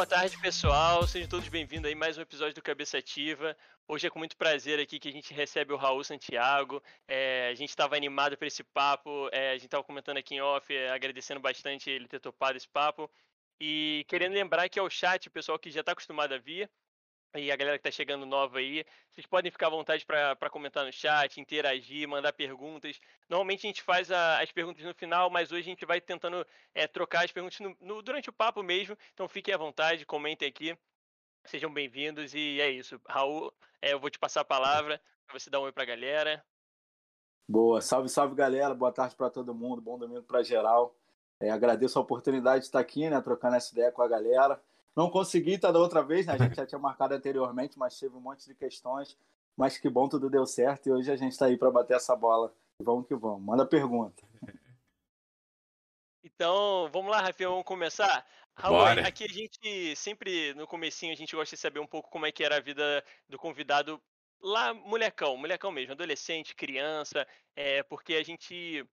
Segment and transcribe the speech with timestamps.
[0.00, 1.06] Boa tarde, pessoal.
[1.06, 3.54] Sejam todos bem-vindos aí a mais um episódio do Cabeça Ativa.
[3.86, 6.82] Hoje é com muito prazer aqui que a gente recebe o Raul Santiago.
[7.06, 10.40] É, a gente estava animado para esse papo, é, a gente estava comentando aqui em
[10.40, 13.10] off, é, agradecendo bastante ele ter topado esse papo.
[13.60, 16.70] E querendo lembrar que é o chat, o pessoal que já está acostumado a vir,
[17.36, 20.84] e a galera que está chegando nova aí, vocês podem ficar à vontade para comentar
[20.84, 23.00] no chat, interagir, mandar perguntas.
[23.28, 26.44] Normalmente a gente faz a, as perguntas no final, mas hoje a gente vai tentando
[26.74, 28.96] é, trocar as perguntas no, no, durante o papo mesmo.
[29.14, 30.76] Então fiquem à vontade, comentem aqui.
[31.44, 33.00] Sejam bem-vindos e é isso.
[33.06, 35.86] Raul, é, eu vou te passar a palavra para você dar um oi para a
[35.86, 36.44] galera.
[37.48, 40.94] Boa, salve, salve galera, boa tarde para todo mundo, bom domingo para geral.
[41.40, 44.60] É, agradeço a oportunidade de estar aqui, né, trocando essa ideia com a galera.
[44.96, 46.34] Não consegui da outra vez, né?
[46.34, 49.16] A gente já tinha marcado anteriormente, mas teve um monte de questões.
[49.56, 52.16] Mas que bom, tudo deu certo e hoje a gente está aí para bater essa
[52.16, 52.52] bola.
[52.82, 53.42] Vamos que vamos.
[53.42, 54.22] Manda pergunta.
[56.22, 58.26] Então, vamos lá, Rafael, vamos começar?
[58.54, 59.06] Raul, Bora.
[59.06, 62.32] aqui a gente sempre, no comecinho, a gente gosta de saber um pouco como é
[62.32, 64.00] que era a vida do convidado
[64.40, 68.86] lá, molecão, molecão mesmo, adolescente, criança, é, porque a gente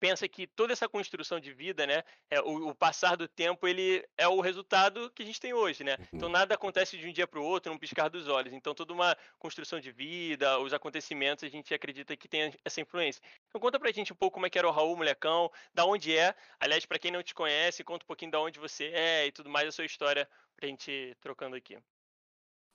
[0.00, 4.04] pensa que toda essa construção de vida, né, é, o, o, passar do tempo, ele
[4.16, 5.92] é o resultado que a gente tem hoje, né?
[5.92, 6.18] Então, uhum.
[6.20, 8.52] Então nada acontece de um dia para o outro, num piscar dos olhos.
[8.52, 13.22] Então toda uma construção de vida, os acontecimentos, a gente acredita que tem essa influência.
[13.48, 16.16] Então conta pra gente um pouco como é que era o Raul Molecão, da onde
[16.16, 16.34] é.
[16.58, 19.50] Aliás, para quem não te conhece, conta um pouquinho da onde você é e tudo
[19.50, 21.78] mais, a sua história pra gente ir trocando aqui.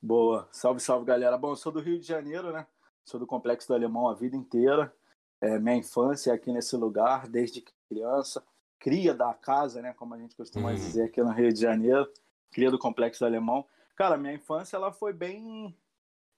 [0.01, 1.37] Boa, salve, salve galera.
[1.37, 2.67] Bom, eu sou do Rio de Janeiro, né?
[3.03, 4.93] Sou do Complexo do Alemão a vida inteira
[5.41, 8.43] é, minha infância aqui nesse lugar, desde criança,
[8.79, 10.75] cria da casa, né, como a gente costuma uhum.
[10.75, 12.07] dizer aqui no Rio de Janeiro,
[12.51, 13.65] cria do Complexo do Alemão.
[13.95, 15.75] Cara, minha infância ela foi bem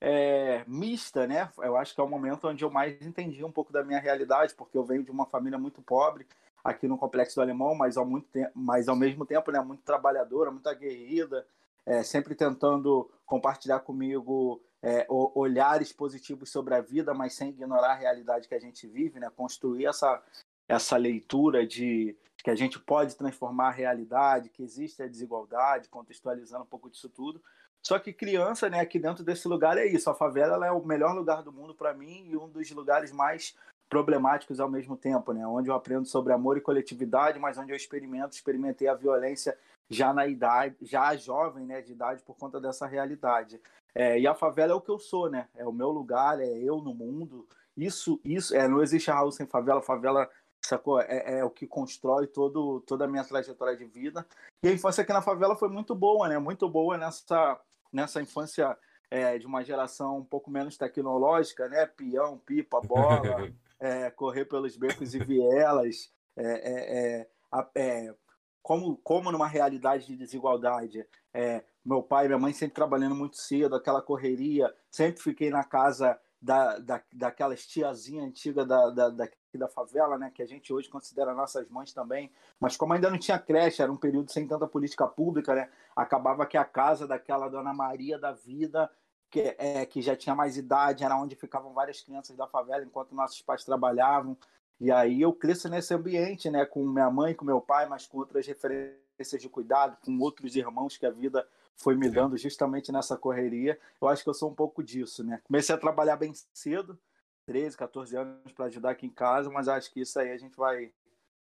[0.00, 1.50] é, mista, né?
[1.58, 4.54] Eu acho que é o momento onde eu mais entendi um pouco da minha realidade,
[4.54, 6.26] porque eu venho de uma família muito pobre
[6.62, 9.82] aqui no Complexo do Alemão, mas ao, muito tempo, mas ao mesmo tempo, né, muito
[9.82, 11.46] trabalhadora, muito aguerrida,
[11.86, 17.96] é, sempre tentando compartilhar comigo é, olhares positivos sobre a vida, mas sem ignorar a
[17.96, 19.30] realidade que a gente vive, né?
[19.34, 20.22] construir essa,
[20.68, 26.62] essa leitura de que a gente pode transformar a realidade, que existe a desigualdade, contextualizando
[26.62, 27.42] um pouco disso tudo.
[27.84, 30.10] Só que criança, né, aqui dentro desse lugar é isso.
[30.10, 33.56] A favela é o melhor lugar do mundo para mim e um dos lugares mais
[33.88, 35.46] problemáticos ao mesmo tempo, né?
[35.46, 39.56] Onde eu aprendo sobre amor e coletividade, mas onde eu experimento, experimentei a violência
[39.88, 43.60] já na idade, já jovem, né, de idade por conta dessa realidade.
[43.98, 45.48] É, e a favela é o que eu sou, né?
[45.56, 47.48] É o meu lugar, é eu no mundo.
[47.76, 49.82] Isso, isso, é, não existe Raul sem favela.
[49.82, 50.30] Favela,
[50.64, 51.00] sacou?
[51.00, 54.24] É, é o que constrói todo, toda a minha trajetória de vida.
[54.62, 56.38] E a infância aqui na favela foi muito boa, né?
[56.38, 57.60] Muito boa nessa,
[57.92, 58.78] nessa infância
[59.10, 61.84] é, de uma geração um pouco menos tecnológica, né?
[61.84, 68.14] Peão, pipa, bola, é, correr pelos becos e vielas, é, é, é
[68.62, 71.04] como, como numa realidade de desigualdade.
[71.34, 75.64] É, meu pai e minha mãe sempre trabalhando muito cedo, aquela correria, sempre fiquei na
[75.64, 80.70] casa da, da, daquelas tiazinha antiga da, da, da, da favela, né, que a gente
[80.70, 84.46] hoje considera nossas mães também, mas como ainda não tinha creche, era um período sem
[84.46, 88.90] tanta política pública, né, acabava que a casa daquela Dona Maria da Vida,
[89.30, 93.14] que, é, que já tinha mais idade, era onde ficavam várias crianças da favela enquanto
[93.14, 94.36] nossos pais trabalhavam,
[94.78, 98.18] e aí eu cresço nesse ambiente, né, com minha mãe, com meu pai, mas com
[98.18, 103.16] outras referências de cuidado, com outros irmãos que a vida foi me dando justamente nessa
[103.16, 103.78] correria.
[104.00, 105.40] Eu acho que eu sou um pouco disso, né?
[105.44, 106.98] Comecei a trabalhar bem cedo,
[107.46, 110.56] 13, 14 anos para ajudar aqui em casa, mas acho que isso aí a gente
[110.56, 110.92] vai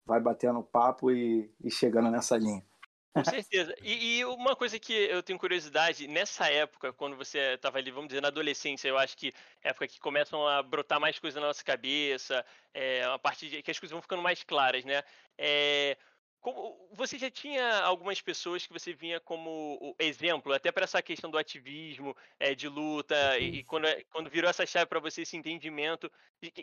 [0.05, 2.65] vai batendo papo e, e chegando nessa linha.
[3.15, 3.75] Com certeza.
[3.82, 8.09] E, e, uma coisa que eu tenho curiosidade, nessa época, quando você estava ali, vamos
[8.09, 11.47] dizer, na adolescência, eu acho que é época que começam a brotar mais coisas na
[11.47, 15.03] nossa cabeça, é, a partir de que as coisas vão ficando mais claras, né?
[15.37, 15.97] É,
[16.43, 21.31] como, você já tinha algumas pessoas que você vinha como exemplo, até para essa questão
[21.31, 25.23] do ativismo, é, de luta, e, e, quando, é, quando virou essa chave para você,
[25.23, 26.11] esse entendimento,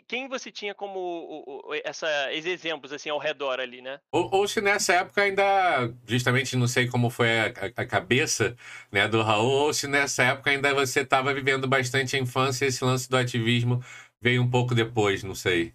[0.06, 3.98] quem você tinha como o, o, essa, esses exemplos assim ao redor ali, né?
[4.12, 8.54] Ou, ou, se nessa época ainda, justamente não sei como foi a, a, cabeça
[8.92, 12.68] né, do Raul, ou se nessa época ainda você estava vivendo bastante a infância e
[12.68, 13.82] esse lance do ativismo
[14.20, 15.72] veio um pouco depois, não sei.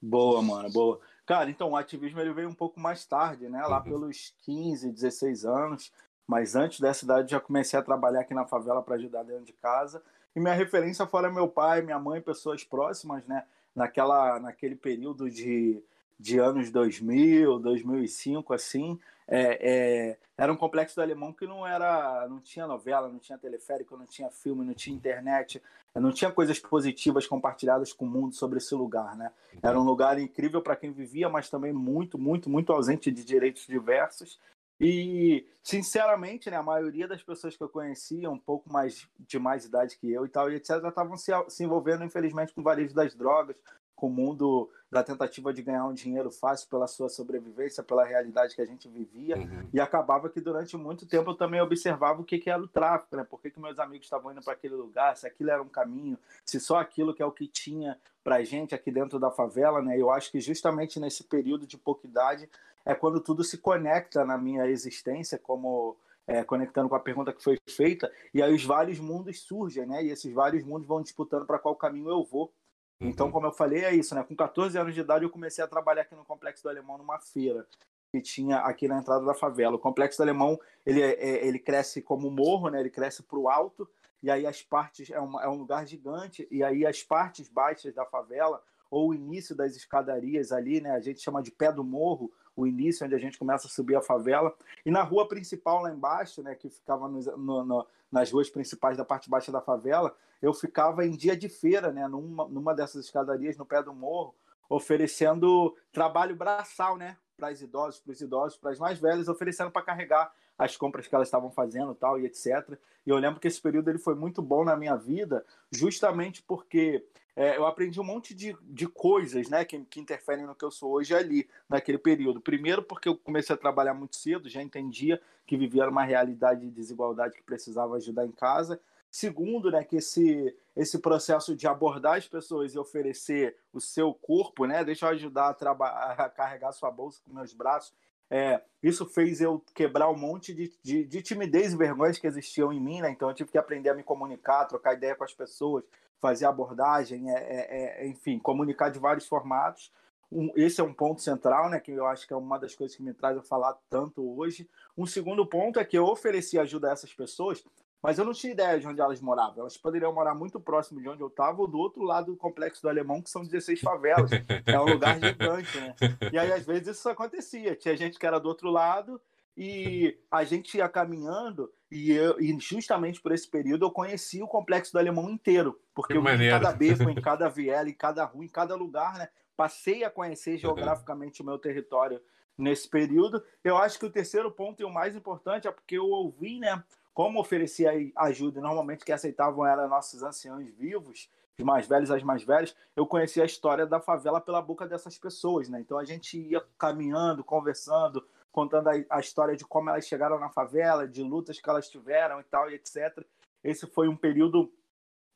[0.00, 1.09] Boa, mano, boa.
[1.30, 3.62] Cara, então o ativismo ele veio um pouco mais tarde, né?
[3.62, 3.84] Lá uhum.
[3.84, 5.92] pelos 15, 16 anos.
[6.26, 9.52] Mas antes dessa idade já comecei a trabalhar aqui na favela para ajudar dentro de
[9.52, 10.02] casa.
[10.34, 13.44] E minha referência fora meu pai, minha mãe, pessoas próximas, né?
[13.76, 15.80] Naquela, naquele período de,
[16.18, 18.98] de anos 2000, 2005, assim,
[19.30, 23.38] é, é, era um complexo do alemão que não era, não tinha novela, não tinha
[23.38, 25.62] teleférico, não tinha filme, não tinha internet,
[25.94, 29.30] não tinha coisas positivas compartilhadas com o mundo sobre esse lugar, né?
[29.62, 33.66] Era um lugar incrível para quem vivia, mas também muito, muito, muito ausente de direitos
[33.66, 34.40] diversos.
[34.80, 39.64] E, sinceramente, né, a maioria das pessoas que eu conhecia, um pouco mais de mais
[39.66, 42.94] idade que eu e tal, e etc., estavam se, se envolvendo, infelizmente, com o varejo
[42.94, 43.56] das drogas,
[43.94, 48.54] com o mundo da tentativa de ganhar um dinheiro fácil pela sua sobrevivência, pela realidade
[48.54, 49.36] que a gente vivia.
[49.36, 49.68] Uhum.
[49.72, 53.16] E acabava que durante muito tempo eu também observava o que, que era o tráfico,
[53.16, 53.22] né?
[53.22, 56.18] Por que, que meus amigos estavam indo para aquele lugar, se aquilo era um caminho,
[56.44, 59.96] se só aquilo que é o que tinha para gente aqui dentro da favela, né?
[59.96, 62.48] Eu acho que justamente nesse período de pouca idade
[62.84, 65.96] é quando tudo se conecta na minha existência, como
[66.26, 70.04] é, conectando com a pergunta que foi feita, e aí os vários mundos surgem, né?
[70.04, 72.52] E esses vários mundos vão disputando para qual caminho eu vou.
[73.00, 73.32] Então, uhum.
[73.32, 74.22] como eu falei, é isso, né?
[74.22, 77.18] Com 14 anos de idade, eu comecei a trabalhar aqui no Complexo do Alemão, numa
[77.18, 77.66] feira
[78.12, 79.76] que tinha aqui na entrada da favela.
[79.76, 82.80] O Complexo do Alemão, ele, é, é ele cresce como morro, né?
[82.80, 83.88] Ele cresce para o alto,
[84.22, 85.10] e aí as partes...
[85.10, 89.14] É, uma, é um lugar gigante, e aí as partes baixas da favela, ou o
[89.14, 90.90] início das escadarias ali, né?
[90.90, 93.96] A gente chama de pé do morro, o início onde a gente começa a subir
[93.96, 94.54] a favela.
[94.84, 96.54] E na rua principal lá embaixo, né?
[96.54, 101.04] Que ficava no, no, no nas ruas principais da parte baixa da favela, eu ficava
[101.04, 104.34] em dia de feira, né, numa, numa dessas escadarias no pé do morro,
[104.68, 109.70] oferecendo trabalho braçal, né, para os idosos, para os idosos, para as mais velhas, oferecendo
[109.70, 112.78] para carregar as compras que elas estavam fazendo, tal e etc.
[113.06, 117.04] E eu lembro que esse período ele foi muito bom na minha vida, justamente porque
[117.36, 120.70] é, eu aprendi um monte de, de coisas, né, que, que interferem no que eu
[120.70, 122.40] sou hoje ali, naquele período.
[122.40, 126.70] Primeiro, porque eu comecei a trabalhar muito cedo, já entendia que vivia uma realidade de
[126.70, 128.80] desigualdade que precisava ajudar em casa.
[129.10, 134.66] Segundo, né, que esse, esse processo de abordar as pessoas e oferecer o seu corpo,
[134.66, 137.92] né, deixa eu ajudar a, a carregar sua bolsa com meus braços,
[138.32, 142.72] é, isso fez eu quebrar um monte de, de, de, timidez e vergonhas que existiam
[142.72, 143.10] em mim, né?
[143.10, 145.82] Então eu tive que aprender a me comunicar, trocar ideia com as pessoas,
[146.20, 149.92] fazer abordagem, é, é, é enfim, comunicar de vários formatos.
[150.30, 152.96] Um, esse é um ponto central, né, que eu acho que é uma das coisas
[152.96, 154.68] que me traz a falar tanto hoje.
[154.96, 157.64] Um segundo ponto é que eu ofereci ajuda a essas pessoas
[158.02, 159.60] mas eu não tinha ideia de onde elas moravam.
[159.60, 162.80] Elas poderiam morar muito próximo de onde eu estava ou do outro lado do complexo
[162.82, 164.30] do Alemão, que são 16 favelas.
[164.66, 165.94] é um lugar gigante, né?
[166.32, 167.76] E aí, às vezes, isso acontecia.
[167.76, 169.20] Tinha gente que era do outro lado
[169.56, 174.48] e a gente ia caminhando e, eu, e justamente por esse período eu conheci o
[174.48, 175.80] complexo do Alemão inteiro.
[175.94, 179.28] Porque eu em cada beco, em cada viela, em cada rua, em cada lugar, né?
[179.56, 182.20] Passei a conhecer geograficamente o meu território
[182.56, 183.42] nesse período.
[183.62, 186.82] Eu acho que o terceiro ponto e o mais importante é porque eu ouvi, né?
[187.12, 191.28] como oferecia ajuda, normalmente que aceitavam eram nossos anciãos vivos,
[191.58, 195.18] os mais velhos, as mais velhas, eu conhecia a história da favela pela boca dessas
[195.18, 195.80] pessoas, né?
[195.80, 200.48] Então a gente ia caminhando, conversando, contando a, a história de como elas chegaram na
[200.48, 203.24] favela, de lutas que elas tiveram e tal, e etc.
[203.62, 204.72] Esse foi um período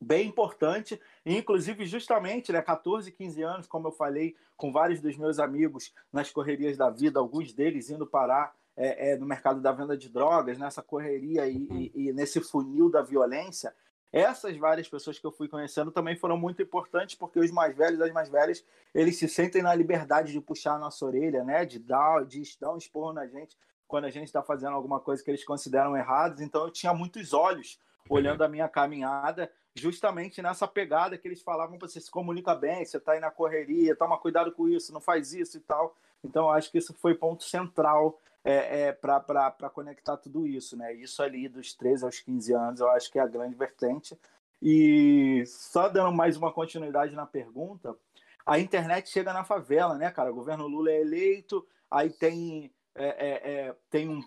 [0.00, 5.38] bem importante, inclusive justamente, né, 14, 15 anos, como eu falei, com vários dos meus
[5.38, 9.96] amigos nas correrias da vida, alguns deles indo parar é, é, no mercado da venda
[9.96, 13.74] de drogas, nessa correria e, e, e, nesse funil da violência,
[14.14, 18.00] essas várias pessoas que eu fui conhecendo também foram muito importantes, porque os mais velhos
[18.00, 18.64] as mais velhas,
[18.94, 21.64] eles se sentem na liberdade de puxar a nossa orelha, né?
[21.64, 23.58] de, dar, de dar um esporro na gente
[23.88, 26.40] quando a gente está fazendo alguma coisa que eles consideram errados.
[26.40, 27.78] Então eu tinha muitos olhos
[28.08, 32.98] olhando a minha caminhada, justamente nessa pegada que eles falavam: você se comunica bem, você
[32.98, 35.96] está aí na correria, toma cuidado com isso, não faz isso e tal.
[36.22, 40.92] Então, acho que isso foi ponto central é, é, para conectar tudo isso, né?
[40.92, 44.18] Isso ali dos 13 aos 15 anos, eu acho que é a grande vertente.
[44.60, 47.96] E só dando mais uma continuidade na pergunta,
[48.44, 50.30] a internet chega na favela, né, cara?
[50.30, 54.22] O governo Lula é eleito, aí tem, é, é, é tem um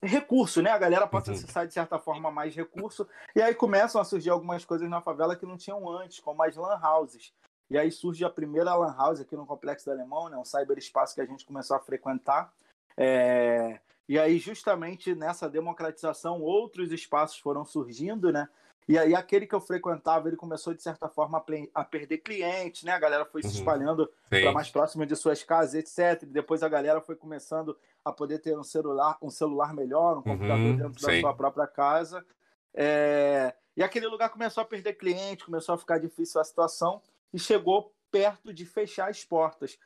[0.00, 0.70] recurso, né?
[0.70, 1.36] A galera pode uhum.
[1.36, 5.34] acessar de certa forma mais recurso, e aí começam a surgir algumas coisas na favela
[5.34, 7.32] que não tinham antes, como as lan houses.
[7.68, 10.36] E aí surge a primeira lan house aqui no Complexo do Alemão, né?
[10.36, 12.52] um cyberespaço que a gente começou a frequentar,
[12.96, 18.48] é, e aí, justamente nessa democratização, outros espaços foram surgindo, né?
[18.88, 22.92] E aí, aquele que eu frequentava, ele começou, de certa forma, a perder clientes, né?
[22.92, 23.54] A galera foi se uhum.
[23.54, 26.22] espalhando para mais próximo de suas casas, etc.
[26.22, 30.22] E depois a galera foi começando a poder ter um celular, um celular melhor, um
[30.22, 30.76] computador uhum.
[30.76, 32.24] dentro da sua própria casa.
[32.72, 33.52] É...
[33.76, 37.02] E aquele lugar começou a perder cliente, começou a ficar difícil a situação
[37.34, 39.76] e chegou perto de fechar as portas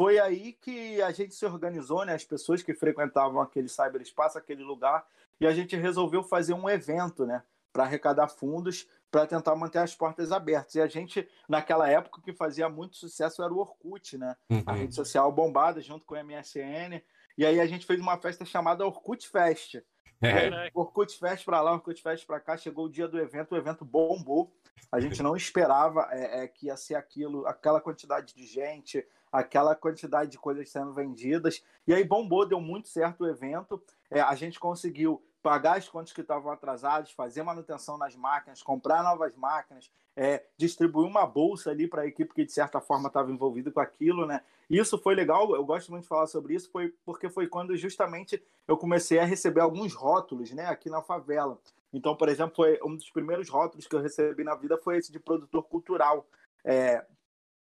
[0.00, 2.14] foi aí que a gente se organizou, né?
[2.14, 5.06] As pessoas que frequentavam aquele cyberespaço, aquele lugar,
[5.38, 7.42] e a gente resolveu fazer um evento, né?
[7.70, 10.74] Para arrecadar fundos, para tentar manter as portas abertas.
[10.74, 14.34] E a gente, naquela época, que fazia muito sucesso era o Orkut, né?
[14.48, 14.62] Uhum.
[14.64, 17.02] A rede social bombada junto com o MSN.
[17.36, 19.82] E aí a gente fez uma festa chamada Orkut Fest.
[20.22, 20.70] É.
[20.72, 22.56] Orkut Fest para lá, Orkut Fest para cá.
[22.56, 24.50] Chegou o dia do evento, o evento bombou.
[24.90, 29.74] A gente não esperava é, é, que ia ser aquilo, aquela quantidade de gente, aquela
[29.74, 31.64] quantidade de coisas sendo vendidas.
[31.86, 33.82] E aí bombou, deu muito certo o evento.
[34.10, 39.02] é, a gente conseguiu pagar as contas que estavam atrasadas, fazer manutenção nas máquinas, comprar
[39.02, 43.30] novas máquinas, é, distribuir uma bolsa ali para a equipe que de certa forma estava
[43.30, 44.42] envolvida com aquilo, né?
[44.68, 48.42] Isso foi legal, eu gosto muito de falar sobre isso, foi porque foi quando justamente
[48.68, 51.58] eu comecei a receber alguns rótulos, né, aqui na favela.
[51.92, 55.10] Então, por exemplo, foi um dos primeiros rótulos que eu recebi na vida foi esse
[55.10, 56.26] de produtor cultural.
[56.64, 57.04] É,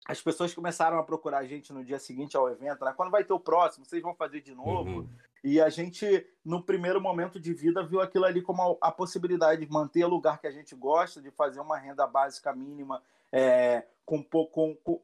[0.08, 2.94] as pessoas começaram a procurar a gente no dia seguinte ao evento, né?
[2.96, 3.84] Quando vai ter o próximo?
[3.84, 5.00] Vocês vão fazer de novo?
[5.00, 5.08] Uhum.
[5.44, 9.64] E a gente, no primeiro momento de vida, viu aquilo ali como a, a, possibilidade
[9.64, 13.84] de manter o lugar que a gente gosta, de fazer uma renda básica mínima é,
[14.06, 15.00] com, com, com,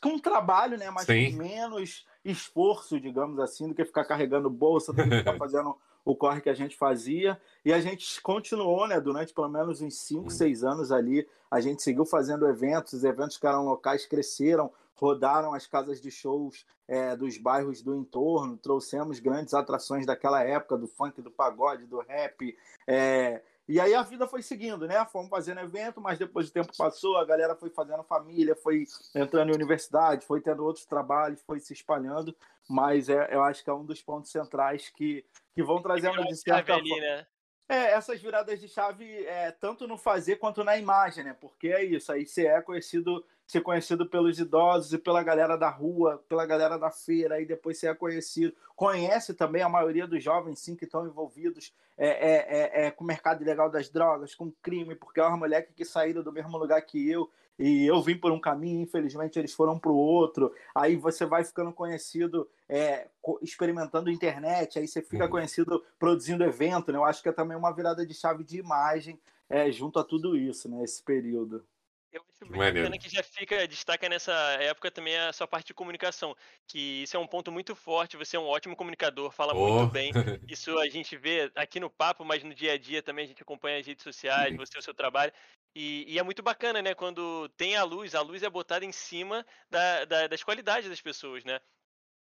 [0.00, 0.88] com trabalho, né?
[0.88, 1.32] Mas Sim.
[1.32, 6.14] com menos esforço, digamos assim, do que ficar carregando bolsa, do que ficar fazendo o
[6.14, 7.40] corre que a gente fazia.
[7.64, 9.00] E a gente continuou, né?
[9.00, 10.70] Durante pelo menos uns 5, 6 uhum.
[10.70, 15.66] anos ali, a gente seguiu fazendo eventos, os eventos que eram locais cresceram, rodaram as
[15.66, 21.20] casas de shows é, dos bairros do entorno, trouxemos grandes atrações daquela época, do funk,
[21.22, 22.56] do pagode, do rap.
[22.86, 25.04] É, e aí a vida foi seguindo, né?
[25.06, 29.50] Fomos fazendo evento, mas depois o tempo passou, a galera foi fazendo família, foi entrando
[29.50, 32.36] em universidade, foi tendo outros trabalhos, foi se espalhando.
[32.68, 36.36] Mas é, eu acho que é um dos pontos centrais que, que vão trazendo de
[36.36, 36.96] certa forma.
[36.96, 37.26] Né?
[37.68, 41.34] É, essas viradas de chave, é, tanto no fazer quanto na imagem, né?
[41.40, 45.70] Porque é isso, aí você é conhecido, ser conhecido pelos idosos e pela galera da
[45.70, 48.54] rua, pela galera da feira, aí depois você é conhecido.
[48.76, 53.02] Conhece também a maioria dos jovens, sim, que estão envolvidos é, é, é, é com
[53.02, 56.58] o mercado ilegal das drogas, com crime, porque é uma moleque que saíram do mesmo
[56.58, 60.52] lugar que eu, e eu vim por um caminho, infelizmente eles foram para o outro.
[60.74, 63.08] Aí você vai ficando conhecido é,
[63.40, 65.30] experimentando internet, aí você fica uhum.
[65.30, 66.90] conhecido produzindo evento.
[66.90, 66.98] Né?
[66.98, 70.36] Eu acho que é também uma virada de chave de imagem é, junto a tudo
[70.36, 70.82] isso, né?
[70.82, 71.64] esse período.
[72.12, 75.74] Eu acho bem bacana que já fica, destaca nessa época também a sua parte de
[75.74, 79.78] comunicação, que isso é um ponto muito forte, você é um ótimo comunicador, fala oh.
[79.80, 80.12] muito bem,
[80.48, 83.42] isso a gente vê aqui no papo, mas no dia a dia também a gente
[83.42, 85.32] acompanha as redes sociais, você, o seu trabalho,
[85.74, 86.94] e, e, é muito bacana, né?
[86.94, 91.00] Quando tem a luz, a luz é botada em cima da, da, das qualidades das
[91.00, 91.60] pessoas, né?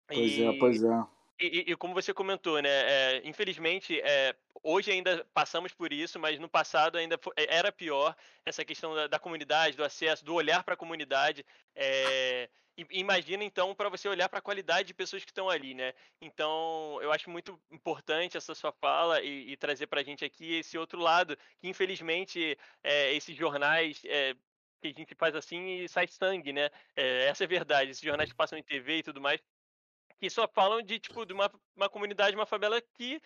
[0.06, 1.04] Pois e, é, pois é.
[1.40, 2.68] E, e, como você comentou, né?
[2.70, 8.14] É, infelizmente, é, hoje ainda passamos por isso, mas no passado ainda foi, era pior
[8.44, 11.44] essa questão da, da, comunidade, do acesso, do olhar para a comunidade.
[11.74, 12.48] É,
[12.90, 15.92] imagina então para você olhar para a qualidade de pessoas que estão ali, né?
[16.20, 20.54] Então eu acho muito importante essa sua fala e, e trazer para a gente aqui
[20.54, 24.34] esse outro lado que infelizmente é, esses jornais é,
[24.80, 26.70] que a gente faz assim e sai sangue, né?
[26.96, 27.90] É, essa é a verdade.
[27.90, 29.40] Esses jornais que passam em TV e tudo mais
[30.22, 33.20] que só falam de tipo de uma, uma comunidade, uma favela que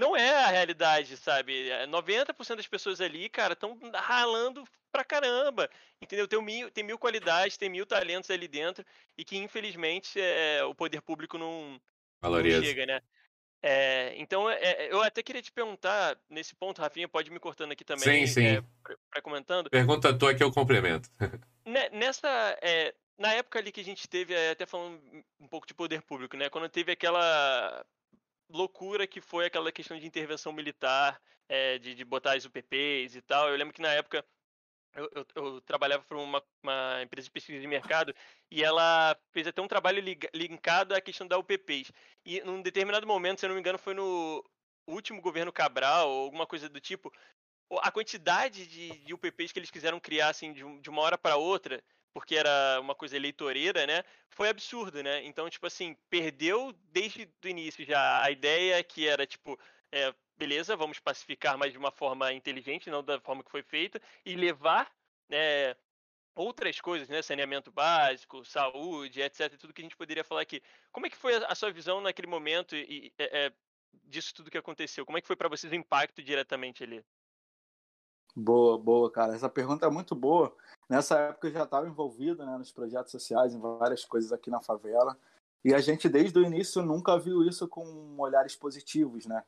[0.00, 1.68] não é a realidade, sabe?
[1.88, 5.68] 90% das pessoas ali, cara, estão ralando pra caramba,
[6.00, 6.26] entendeu?
[6.26, 8.84] Tem mil, tem mil qualidades, tem mil talentos ali dentro
[9.16, 11.78] e que, infelizmente, é, o poder público não,
[12.22, 13.02] não chega, né?
[13.62, 17.84] É, então, é, eu até queria te perguntar, nesse ponto, Rafinha, pode me cortando aqui
[17.84, 18.26] também.
[18.26, 18.66] Sim, sim.
[19.14, 19.68] É, comentando.
[19.68, 21.10] Pergunta tua que eu complemento.
[21.92, 24.98] Nessa, é, na época ali que a gente teve, até falando
[25.38, 26.48] um pouco de poder público, né?
[26.48, 27.84] Quando teve aquela
[28.52, 33.22] loucura que foi aquela questão de intervenção militar, é, de, de botar as UPPs e
[33.22, 33.48] tal.
[33.48, 34.24] Eu lembro que na época
[34.94, 38.14] eu, eu, eu trabalhava para uma, uma, empresa de pesquisa de mercado
[38.50, 40.02] e ela fez até um trabalho
[40.34, 41.92] linkado à questão da UPPs.
[42.24, 44.44] E num determinado momento, se eu não me engano, foi no
[44.86, 47.12] último governo Cabral ou alguma coisa do tipo,
[47.82, 51.36] a quantidade de, de UPPs que eles quiseram criar assim, de, de uma hora para
[51.36, 54.02] outra porque era uma coisa eleitoreira, né?
[54.30, 55.24] Foi absurdo, né?
[55.24, 59.58] Então, tipo assim, perdeu desde o início já a ideia que era, tipo,
[59.92, 64.00] é, beleza, vamos pacificar, mas de uma forma inteligente, não da forma que foi feita,
[64.24, 64.90] e levar
[65.28, 65.76] né,
[66.34, 67.22] outras coisas, né?
[67.22, 69.56] Saneamento básico, saúde, etc.
[69.58, 70.62] Tudo que a gente poderia falar aqui.
[70.90, 73.52] Como é que foi a sua visão naquele momento e, e é,
[74.04, 75.04] disso tudo que aconteceu?
[75.04, 77.04] Como é que foi para vocês o impacto diretamente ali?
[78.34, 79.34] Boa, boa, cara.
[79.34, 80.56] Essa pergunta é muito boa.
[80.90, 84.60] Nessa época eu já estava envolvido né, nos projetos sociais, em várias coisas aqui na
[84.60, 85.16] favela.
[85.64, 89.44] E a gente, desde o início, nunca viu isso com olhares positivos, né?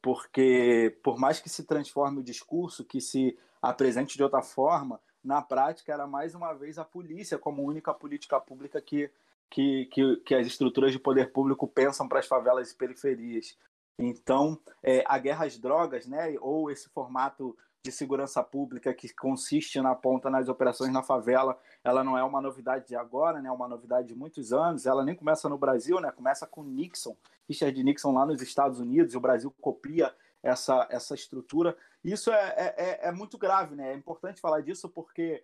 [0.00, 5.42] Porque, por mais que se transforme o discurso, que se apresente de outra forma, na
[5.42, 9.10] prática era mais uma vez a polícia como única política pública que,
[9.50, 13.58] que, que, que as estruturas de poder público pensam para as favelas e periferias.
[13.98, 17.54] Então, é, a guerra às drogas, né, ou esse formato
[17.88, 22.40] de segurança pública que consiste na ponta nas operações na favela, ela não é uma
[22.40, 23.48] novidade de agora, né?
[23.48, 24.84] É uma novidade de muitos anos.
[24.84, 26.12] Ela nem começa no Brasil, né?
[26.12, 27.16] Começa com Nixon,
[27.48, 31.76] Richard Nixon lá nos Estados Unidos, o Brasil copia essa, essa estrutura.
[32.04, 33.92] Isso é, é, é, é muito grave, né?
[33.92, 35.42] É importante falar disso porque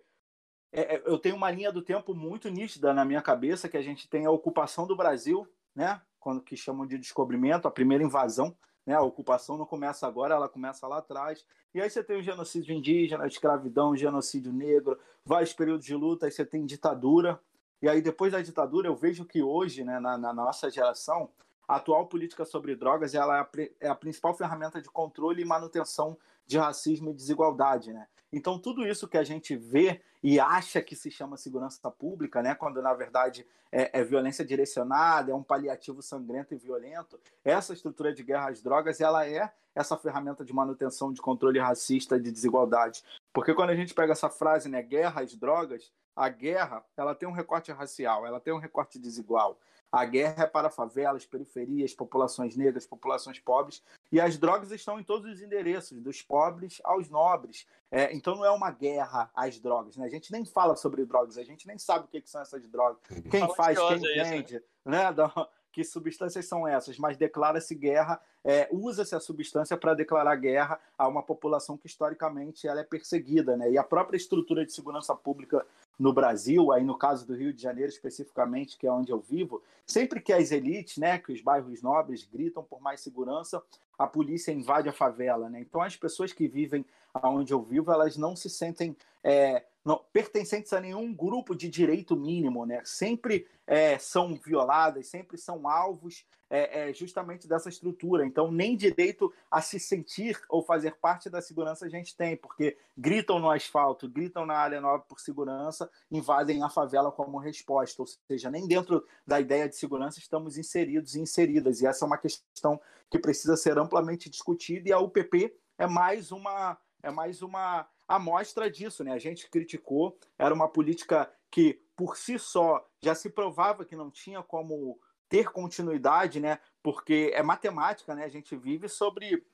[0.71, 3.81] é, é, eu tenho uma linha do tempo muito nítida na minha cabeça que a
[3.81, 5.99] gente tem a ocupação do Brasil, né?
[6.19, 8.95] Quando que chamam de descobrimento, a primeira invasão né?
[8.95, 11.45] A ocupação não começa agora, ela começa lá atrás.
[11.73, 15.95] E aí você tem o genocídio indígena, a escravidão, o genocídio negro, vários períodos de
[15.95, 17.39] luta, aí você tem ditadura.
[17.81, 21.29] E aí depois da ditadura eu vejo que hoje, né, na, na nossa geração,
[21.67, 23.49] a atual política sobre drogas ela é a,
[23.81, 28.07] é a principal ferramenta de controle e manutenção de racismo e desigualdade, né?
[28.31, 32.55] Então, tudo isso que a gente vê e acha que se chama segurança pública, né,
[32.55, 38.13] quando na verdade é, é, violência direcionada, é um paliativo sangrento e violento, essa estrutura
[38.13, 43.03] de guerra às drogas, ela é essa ferramenta de manutenção de controle racista de desigualdade.
[43.31, 47.27] Porque quando a gente pega essa frase, né, guerra às drogas, a guerra, ela tem
[47.27, 49.59] um recorte racial, ela tem um recorte desigual.
[49.91, 55.03] A guerra é para favelas, periferias, populações negras, populações pobres, e as drogas estão em
[55.03, 57.65] todos os endereços, dos pobres aos nobres.
[57.91, 60.05] É, então não é uma guerra às drogas, né?
[60.05, 62.97] A gente nem fala sobre drogas, a gente nem sabe o que, são essas drogas,
[63.09, 63.21] uhum.
[63.23, 65.11] quem faz, quem vende, né?
[65.15, 65.47] né?
[65.75, 71.05] que substâncias são essas, mas declara-se guerra, é, usa-se a substância para declarar guerra a
[71.05, 73.69] uma população que historicamente ela é perseguida, né?
[73.69, 75.65] E a própria estrutura de segurança pública
[75.97, 79.61] no Brasil, aí no caso do Rio de Janeiro especificamente, que é onde eu vivo,
[79.85, 83.61] sempre que as elites, né, que os bairros nobres gritam por mais segurança,
[83.97, 85.61] a polícia invade a favela, né?
[85.61, 90.73] Então as pessoas que vivem aonde eu vivo, elas não se sentem é, não, pertencentes
[90.73, 92.81] a nenhum grupo de direito mínimo, né?
[92.83, 98.25] Sempre é, são violadas, sempre são alvos é, é, justamente dessa estrutura.
[98.25, 102.75] Então, nem direito a se sentir ou fazer parte da segurança a gente tem, porque
[102.97, 108.01] gritam no asfalto, gritam na área nova por segurança, invadem a favela como resposta.
[108.01, 111.79] Ou seja, nem dentro da ideia de segurança estamos inseridos e inseridas.
[111.79, 116.31] E essa é uma questão que precisa ser amplamente discutida, e a UPP é mais
[116.31, 116.75] uma
[117.05, 119.13] é mais uma amostra disso, né?
[119.13, 124.11] A gente criticou, era uma política que por si só já se provava que não
[124.11, 126.59] tinha como ter continuidade, né?
[126.83, 128.25] Porque é matemática, né?
[128.25, 129.45] A gente vive sobre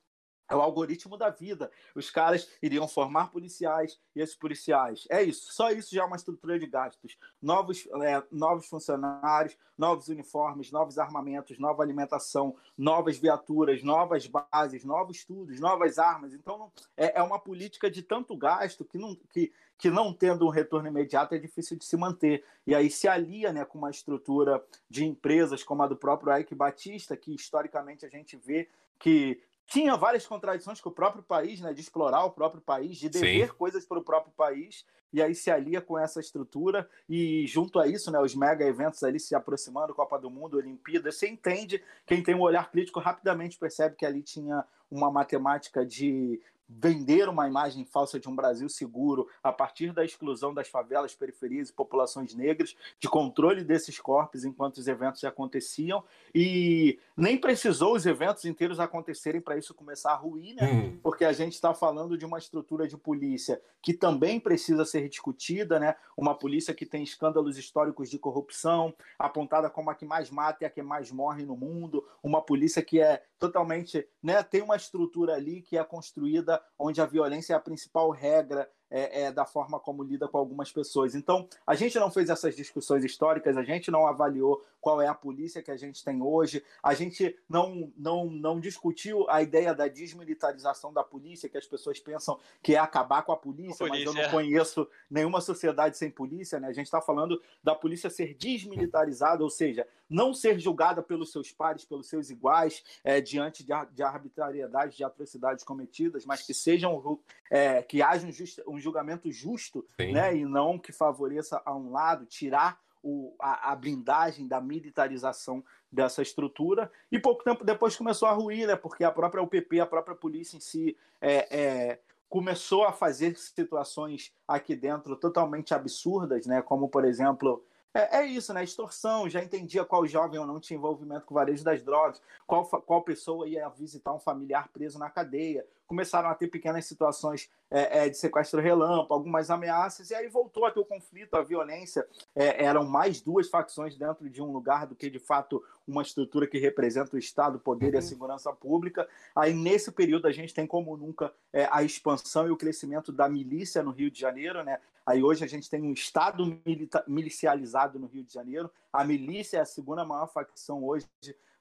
[0.51, 1.71] é o algoritmo da vida.
[1.95, 5.07] Os caras iriam formar policiais e esses policiais.
[5.09, 5.53] É isso.
[5.53, 7.17] Só isso já é uma estrutura de gastos.
[7.41, 15.17] Novos, é, novos funcionários, novos uniformes, novos armamentos, nova alimentação, novas viaturas, novas bases, novos
[15.17, 16.33] estudos, novas armas.
[16.33, 20.49] Então, é, é uma política de tanto gasto que não, que, que não tendo um
[20.49, 22.43] retorno imediato é difícil de se manter.
[22.67, 26.53] E aí se alia né, com uma estrutura de empresas como a do próprio Ike
[26.53, 31.73] Batista, que historicamente a gente vê que tinha várias contradições com o próprio país, né,
[31.73, 33.55] de explorar o próprio país, de dever Sim.
[33.55, 37.87] coisas para o próprio país, e aí se alia com essa estrutura, e junto a
[37.87, 42.21] isso, né, os mega eventos ali se aproximando, Copa do Mundo, Olimpíada, você entende, quem
[42.21, 46.41] tem um olhar crítico rapidamente percebe que ali tinha uma matemática de
[46.79, 51.69] vender uma imagem falsa de um Brasil seguro a partir da exclusão das favelas, periferias
[51.69, 56.03] e populações negras, de controle desses corpos enquanto os eventos aconteciam
[56.33, 60.71] e nem precisou os eventos inteiros acontecerem para isso começar a ruir, né?
[60.71, 60.99] Hum.
[61.03, 65.79] Porque a gente está falando de uma estrutura de polícia que também precisa ser discutida,
[65.79, 65.95] né?
[66.15, 70.65] Uma polícia que tem escândalos históricos de corrupção, apontada como a que mais mata e
[70.65, 74.41] a que mais morre no mundo, uma polícia que é totalmente, né?
[74.43, 79.23] Tem uma estrutura ali que é construída onde a violência é a principal regra é,
[79.23, 81.15] é, da forma como lida com algumas pessoas.
[81.15, 85.13] Então, a gente não fez essas discussões históricas, a gente não avaliou qual é a
[85.13, 89.87] polícia que a gente tem hoje, a gente não, não, não discutiu a ideia da
[89.87, 94.05] desmilitarização da polícia, que as pessoas pensam que é acabar com a polícia, polícia mas
[94.05, 94.31] eu não é.
[94.31, 96.67] conheço nenhuma sociedade sem polícia, né?
[96.67, 101.51] A gente está falando da polícia ser desmilitarizada, ou seja, não ser julgada pelos seus
[101.51, 107.19] pares, pelos seus iguais, é, diante de, de arbitrariedade, de atrocidades cometidas, mas que sejam
[107.49, 111.91] é, que haja um, just, um julgamento justo, né, e não que favoreça a um
[111.91, 116.91] lado, tirar o, a, a, blindagem da militarização dessa estrutura.
[117.11, 120.57] E pouco tempo depois começou a ruir, né, porque a própria UPP, a própria polícia
[120.57, 127.05] em si, é, é, começou a fazer situações aqui dentro totalmente absurdas, né, como, por
[127.05, 127.63] exemplo,
[127.93, 128.63] é, é, isso, né?
[128.63, 132.65] Extorsão, já entendia qual jovem ou não tinha envolvimento com o varejo das drogas, qual,
[132.65, 135.65] qual pessoa ia visitar um familiar preso na cadeia.
[135.91, 140.65] Começaram a ter pequenas situações é, é, de sequestro relâmpago, algumas ameaças, e aí voltou
[140.65, 142.07] a ter o conflito, a violência.
[142.33, 146.47] É, eram mais duas facções dentro de um lugar do que, de fato, uma estrutura
[146.47, 148.07] que representa o Estado, o poder e a uhum.
[148.07, 149.05] segurança pública.
[149.35, 153.27] Aí, nesse período, a gente tem como nunca é, a expansão e o crescimento da
[153.27, 154.79] milícia no Rio de Janeiro, né?
[155.05, 156.57] Aí hoje a gente tem um Estado
[157.05, 158.71] milicializado no Rio de Janeiro.
[158.93, 161.05] A milícia é a segunda maior facção hoje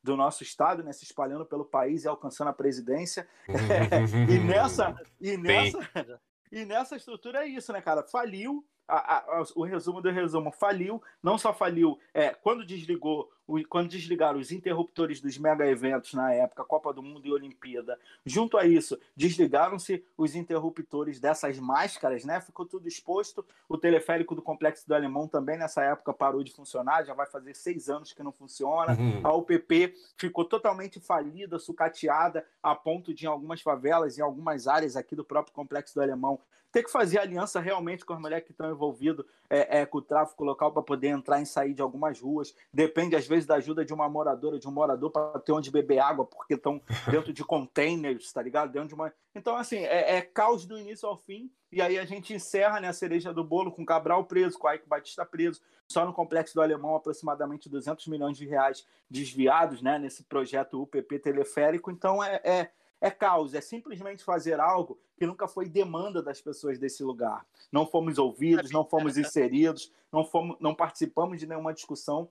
[0.02, 3.28] do nosso estado, né, se espalhando pelo país e alcançando a presidência.
[4.28, 8.02] e nessa e nessa e nessa estrutura é isso, né, cara?
[8.02, 13.30] Faliu a, a, o resumo do resumo faliu, não só faliu é, quando desligou
[13.68, 18.56] quando desligaram os interruptores dos mega eventos na época, Copa do Mundo e Olimpíada, junto
[18.56, 22.40] a isso, desligaram-se os interruptores dessas máscaras, né?
[22.40, 23.44] Ficou tudo exposto.
[23.68, 27.54] O teleférico do Complexo do Alemão também nessa época parou de funcionar, já vai fazer
[27.54, 28.92] seis anos que não funciona.
[28.92, 29.20] Uhum.
[29.24, 34.96] A UPP ficou totalmente falida, sucateada, a ponto de, em algumas favelas, em algumas áreas
[34.96, 36.38] aqui do próprio Complexo do Alemão,
[36.72, 40.02] ter que fazer aliança realmente com as mulheres que estão envolvidas é, é, com o
[40.02, 42.54] tráfico local para poder entrar e sair de algumas ruas.
[42.72, 45.98] Depende, às vezes, da ajuda de uma moradora, de um morador, para ter onde beber
[45.98, 48.72] água, porque estão dentro de containers, tá ligado?
[48.72, 49.12] Dentro de uma...
[49.34, 51.50] Então, assim, é, é caos do início ao fim.
[51.72, 54.88] E aí a gente encerra né, a cereja do bolo com Cabral preso, com Ike
[54.88, 55.60] Batista preso.
[55.88, 61.18] Só no Complexo do Alemão, aproximadamente 200 milhões de reais desviados né, nesse projeto UPP
[61.18, 61.90] teleférico.
[61.90, 66.78] Então, é, é é caos, é simplesmente fazer algo que nunca foi demanda das pessoas
[66.78, 67.46] desse lugar.
[67.72, 72.28] Não fomos ouvidos, não fomos inseridos, não, fomos, não participamos de nenhuma discussão.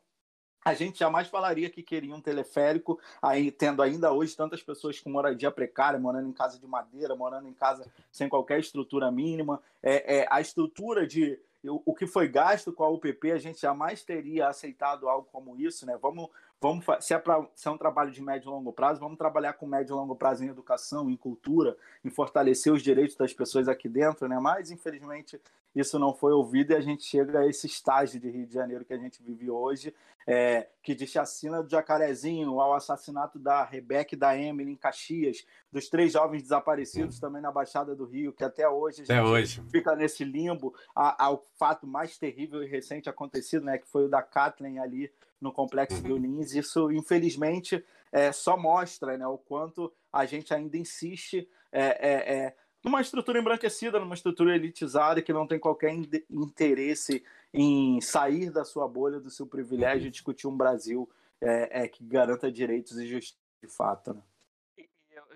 [0.64, 5.10] A gente jamais falaria que queria um teleférico, aí, tendo ainda hoje tantas pessoas com
[5.10, 9.62] moradia precária, morando em casa de madeira, morando em casa sem qualquer estrutura mínima.
[9.82, 14.04] É, é a estrutura de, o que foi gasto com a UPP, a gente jamais
[14.04, 15.98] teria aceitado algo como isso, né?
[16.02, 16.30] Vamos
[16.62, 19.54] Vamos, se, é pra, se é um trabalho de médio e longo prazo, vamos trabalhar
[19.54, 23.70] com médio e longo prazo em educação, em cultura, em fortalecer os direitos das pessoas
[23.70, 24.38] aqui dentro, né?
[24.40, 25.40] Mas, infelizmente,
[25.76, 28.86] isso não foi ouvido e a gente chega a esse estágio de Rio de Janeiro
[28.86, 29.94] que a gente vive hoje,
[30.28, 35.46] é, que de chacina do Jacarezinho ao assassinato da Rebeca e da Emily em Caxias,
[35.72, 37.22] dos três jovens desaparecidos uhum.
[37.22, 39.64] também na Baixada do Rio, que até hoje a gente hoje.
[39.72, 44.22] fica nesse limbo, ao fato mais terrível e recente acontecido, né, que foi o da
[44.22, 46.54] Kathleen ali no complexo do Lins.
[46.54, 52.56] Isso, infelizmente, é, só mostra né, o quanto a gente ainda insiste é, é, é,
[52.84, 55.94] numa estrutura embranquecida, numa estrutura elitizada que não tem qualquer
[56.30, 61.10] interesse em sair da sua bolha, do seu privilégio e discutir um Brasil
[61.42, 64.14] é, é, que garanta direitos e justiça de fato.
[64.14, 64.22] Né?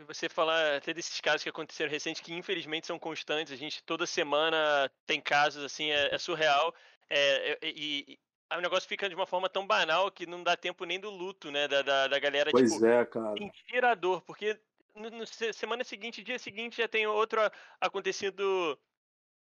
[0.08, 4.06] você falar até desses casos que aconteceram recentes, que infelizmente são constantes, a gente toda
[4.06, 6.74] semana tem casos assim, é, é surreal.
[7.10, 8.20] É, e,
[8.58, 11.50] o negócio fica de uma forma tão banal que não dá tempo nem do luto,
[11.50, 11.68] né?
[11.68, 13.36] Da, da, da galera, pois tipo, é, cara.
[13.36, 14.60] sentir a dor, porque
[14.96, 17.40] no, no, semana seguinte, dia seguinte, já tem outro
[17.80, 18.80] acontecido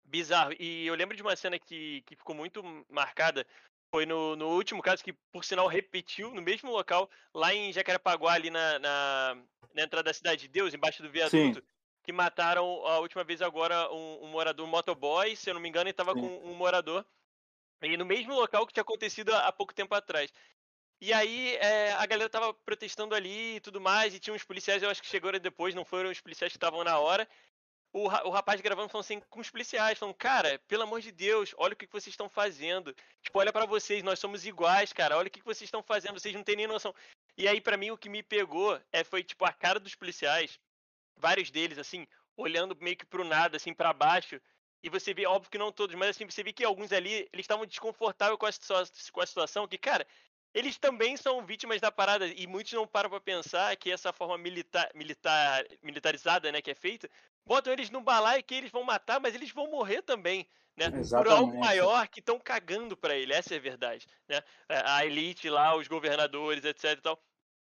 [0.05, 0.53] bizarro.
[0.59, 3.45] E eu lembro de uma cena que, que ficou muito marcada.
[3.93, 8.33] Foi no, no último caso, que por sinal repetiu no mesmo local, lá em Jacarepaguá,
[8.33, 9.37] ali na, na,
[9.73, 11.59] na entrada da Cidade de Deus, embaixo do viaduto.
[11.59, 11.67] Sim.
[12.03, 15.69] Que mataram a última vez agora um, um morador, um motoboy, se eu não me
[15.69, 16.21] engano, e tava Sim.
[16.21, 17.05] com um morador.
[17.81, 20.31] E no mesmo local que tinha acontecido há pouco tempo atrás.
[21.01, 24.83] E aí é, a galera tava protestando ali e tudo mais, e tinha uns policiais,
[24.83, 27.27] eu acho que chegaram depois, não foram os policiais que estavam na hora.
[27.91, 31.55] O, o rapaz gravando falando assim com os policiais, falando, cara, pelo amor de Deus,
[31.57, 32.95] olha o que, que vocês estão fazendo.
[33.23, 36.19] Tipo, olha para vocês, nós somos iguais, cara, olha o que, que vocês estão fazendo,
[36.19, 36.93] vocês não têm nem noção.
[37.35, 40.59] E aí, para mim, o que me pegou é, foi, tipo, a cara dos policiais,
[41.17, 44.39] vários deles, assim, olhando meio que pro nada, assim, para baixo,
[44.83, 47.43] e você vê, óbvio que não todos, mas assim, você vê que alguns ali, eles
[47.43, 48.51] estavam desconfortáveis com a,
[49.11, 50.07] com a situação, que, cara,
[50.53, 54.37] eles também são vítimas da parada, e muitos não param pra pensar que essa forma
[54.37, 57.09] militar, militar, militarizada, né, que é feita,
[57.45, 60.91] botam eles no balaio que eles vão matar, mas eles vão morrer também, né?
[60.93, 61.09] Exatamente.
[61.09, 64.41] Por algo maior que estão cagando para ele, essa é a verdade, né?
[64.69, 67.21] A elite lá, os governadores, etc e tal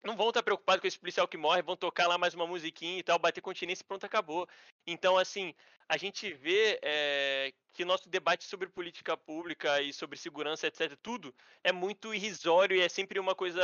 [0.03, 2.99] não vão estar preocupados com esse policial que morre, vão tocar lá mais uma musiquinha
[2.99, 4.47] e tal, bater continência e pronto, acabou.
[4.85, 5.53] Então, assim,
[5.87, 11.33] a gente vê é, que nosso debate sobre política pública e sobre segurança, etc., tudo
[11.63, 13.61] é muito irrisório e é sempre uma coisa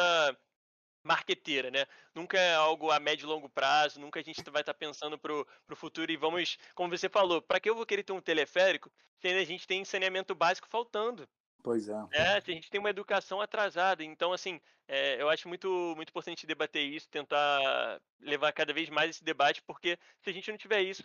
[1.03, 1.85] marqueteira, né?
[2.13, 5.47] Nunca é algo a médio e longo prazo, nunca a gente vai estar pensando pro,
[5.65, 8.91] pro futuro e vamos, como você falou, para que eu vou querer ter um teleférico
[9.21, 11.27] se a gente tem saneamento básico faltando?
[11.67, 12.01] Pois é.
[12.13, 14.01] É, a gente tem uma educação atrasada.
[14.01, 19.09] Então, assim, é, eu acho muito, muito importante debater isso, tentar levar cada vez mais
[19.09, 21.03] esse debate, porque se a gente não tiver isso,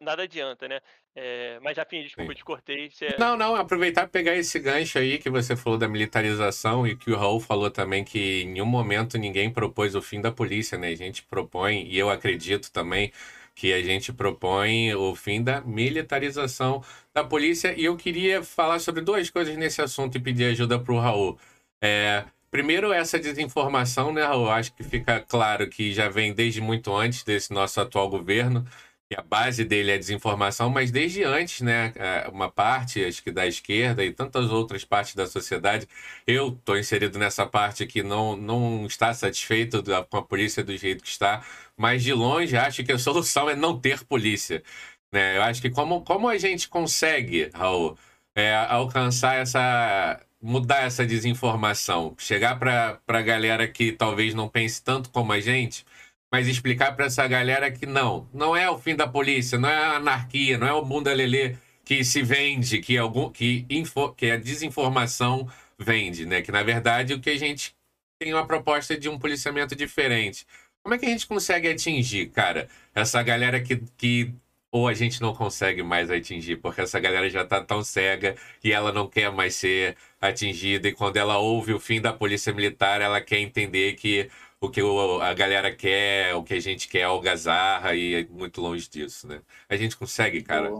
[0.00, 0.80] nada adianta, né?
[1.14, 2.90] É, mas já, fim, desculpa, eu te cortei.
[2.90, 3.14] Você...
[3.16, 7.12] Não, não, aproveitar e pegar esse gancho aí que você falou da militarização e que
[7.12, 10.88] o Raul falou também que em nenhum momento ninguém propôs o fim da polícia, né?
[10.88, 13.12] A gente propõe, e eu acredito também,
[13.54, 16.82] que a gente propõe o fim da militarização
[17.12, 17.74] da polícia.
[17.78, 21.38] E eu queria falar sobre duas coisas nesse assunto e pedir ajuda para o Raul.
[21.82, 24.50] É, primeiro, essa desinformação, né, Raul?
[24.50, 28.66] Acho que fica claro que já vem desde muito antes desse nosso atual governo
[29.10, 33.32] que a base dele é desinformação, mas desde antes, né, é, uma parte, acho que
[33.32, 35.88] da esquerda e tantas outras partes da sociedade,
[36.24, 41.02] eu estou inserido nessa parte que não, não está satisfeito com a polícia do jeito
[41.02, 41.44] que está,
[41.80, 44.62] mas de longe acho que a solução é não ter polícia.
[45.10, 45.38] Né?
[45.38, 47.96] Eu acho que como, como a gente consegue, Raul,
[48.34, 55.08] é, alcançar essa, mudar essa desinformação, chegar para a galera que talvez não pense tanto
[55.08, 55.86] como a gente,
[56.30, 59.76] mas explicar para essa galera que não, não é o fim da polícia, não é
[59.76, 64.30] a anarquia, não é o mundo alelê que se vende, que algum que info, que
[64.30, 66.42] a desinformação vende, né?
[66.42, 67.74] Que na verdade o que a gente
[68.18, 70.46] tem uma proposta de um policiamento diferente.
[70.82, 74.34] Como é que a gente consegue atingir, cara, essa galera que, que
[74.72, 78.72] ou a gente não consegue mais atingir, porque essa galera já tá tão cega e
[78.72, 83.00] ela não quer mais ser atingida, e quando ela ouve o fim da polícia militar,
[83.00, 84.80] ela quer entender que o que
[85.22, 89.26] a galera quer, o que a gente quer é algazarra, e é muito longe disso,
[89.26, 89.40] né?
[89.68, 90.70] A gente consegue, cara.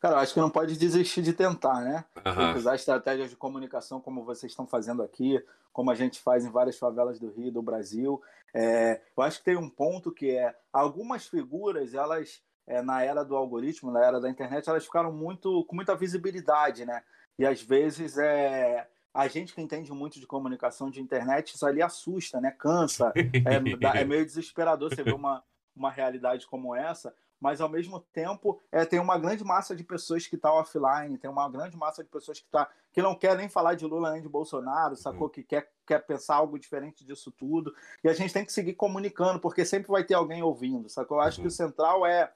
[0.00, 2.04] Cara, eu acho que não pode desistir de tentar, né?
[2.24, 2.56] Uhum.
[2.56, 5.42] Usar estratégias de comunicação como vocês estão fazendo aqui,
[5.72, 8.22] como a gente faz em várias favelas do Rio, do Brasil.
[8.58, 13.22] É, eu acho que tem um ponto que é algumas figuras, elas é, na era
[13.22, 17.02] do algoritmo, na era da internet, elas ficaram muito com muita visibilidade, né?
[17.38, 21.82] E às vezes é a gente que entende muito de comunicação de internet, isso ali
[21.82, 22.50] assusta, né?
[22.50, 28.00] Cansa, é, é meio desesperador você ver uma, uma realidade como essa mas ao mesmo
[28.00, 32.02] tempo é, tem uma grande massa de pessoas que está offline, tem uma grande massa
[32.02, 35.24] de pessoas que, tá, que não quer nem falar de Lula nem de Bolsonaro, sacou?
[35.24, 35.32] Uhum.
[35.32, 37.74] Que quer, quer pensar algo diferente disso tudo.
[38.02, 41.18] E a gente tem que seguir comunicando, porque sempre vai ter alguém ouvindo, sacou?
[41.18, 41.42] Eu acho uhum.
[41.42, 41.68] que o uhum.
[41.68, 42.32] central é,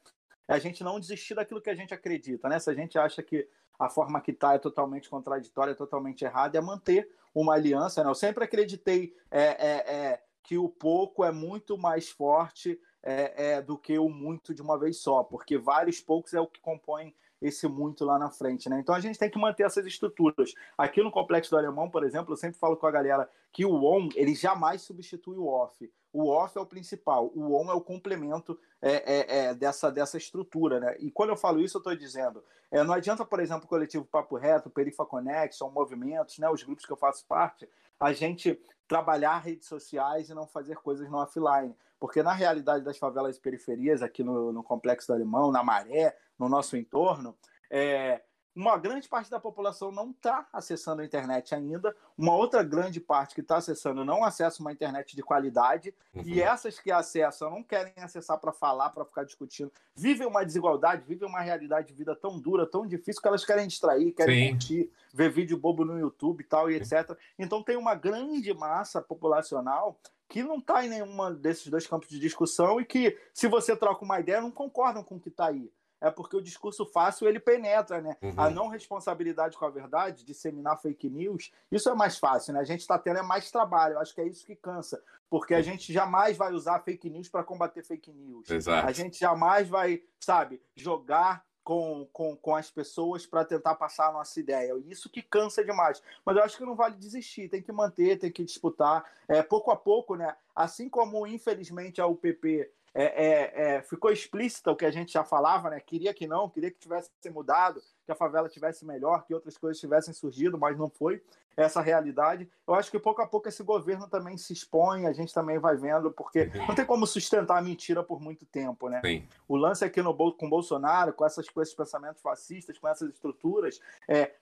[0.48, 2.58] é a gente não desistir daquilo que a gente acredita, né?
[2.58, 6.58] Se a gente acha que a forma que está é totalmente contraditória, é totalmente errada,
[6.58, 8.04] é manter uma aliança.
[8.04, 8.10] Né?
[8.10, 13.62] Eu sempre acreditei é, é, é, que o pouco é muito mais forte é, é,
[13.62, 17.14] do que o muito de uma vez só, porque vários poucos é o que compõe
[17.40, 18.78] esse muito lá na frente, né?
[18.80, 20.52] Então a gente tem que manter essas estruturas.
[20.76, 23.82] Aqui no Complexo do Alemão, por exemplo, eu sempre falo com a galera que o
[23.82, 25.90] on ele jamais substitui o off.
[26.12, 30.18] O off é o principal, o on é o complemento é, é, é dessa, dessa
[30.18, 30.96] estrutura, né?
[30.98, 34.04] E quando eu falo isso, eu estou dizendo, é, não adianta, por exemplo, o coletivo
[34.04, 36.50] Papo Reto, Perifa Connection, movimentos, né?
[36.50, 37.66] Os grupos que eu faço parte,
[37.98, 42.96] a gente trabalhar redes sociais e não fazer coisas no offline porque na realidade das
[42.96, 47.36] favelas periferias, aqui no, no Complexo do Alemão, na Maré, no nosso entorno,
[47.70, 48.22] é,
[48.56, 53.34] uma grande parte da população não está acessando a internet ainda, uma outra grande parte
[53.34, 56.22] que está acessando não acessa uma internet de qualidade, uhum.
[56.24, 59.70] e essas que acessam não querem acessar para falar, para ficar discutindo.
[59.94, 63.68] Vivem uma desigualdade, vivem uma realidade de vida tão dura, tão difícil, que elas querem
[63.68, 64.50] distrair, querem Sim.
[64.50, 67.16] curtir, ver vídeo bobo no YouTube e tal, e etc.
[67.38, 69.98] Então tem uma grande massa populacional
[70.30, 74.04] que não está em nenhuma desses dois campos de discussão e que, se você troca
[74.04, 75.70] uma ideia, não concordam com o que está aí.
[76.00, 78.16] É porque o discurso fácil ele penetra, né?
[78.22, 78.32] Uhum.
[78.36, 82.60] A não responsabilidade com a verdade, disseminar fake news, isso é mais fácil, né?
[82.60, 83.98] A gente está tendo é mais trabalho.
[83.98, 87.44] Acho que é isso que cansa, porque a gente jamais vai usar fake news para
[87.44, 88.48] combater fake news.
[88.48, 88.86] Exato.
[88.86, 94.12] A gente jamais vai, sabe, jogar com, com, com as pessoas para tentar passar a
[94.12, 94.74] nossa ideia.
[94.86, 96.02] Isso que cansa demais.
[96.24, 99.04] Mas eu acho que não vale desistir, tem que manter, tem que disputar.
[99.28, 100.34] É, pouco a pouco, né?
[100.54, 105.22] Assim como, infelizmente, a UPP é, é, é, ficou explícita o que a gente já
[105.22, 105.80] falava, né?
[105.80, 109.78] Queria que não, queria que tivesse mudado, que a favela tivesse melhor, que outras coisas
[109.78, 111.22] tivessem surgido, mas não foi
[111.56, 112.48] essa realidade.
[112.66, 115.76] Eu acho que pouco a pouco esse governo também se expõe, a gente também vai
[115.76, 116.68] vendo, porque uhum.
[116.68, 119.00] não tem como sustentar a mentira por muito tempo, né?
[119.04, 119.26] Sim.
[119.48, 123.80] O lance aqui no com Bolsonaro, com essas com esses pensamentos fascistas, com essas estruturas,
[124.08, 124.34] é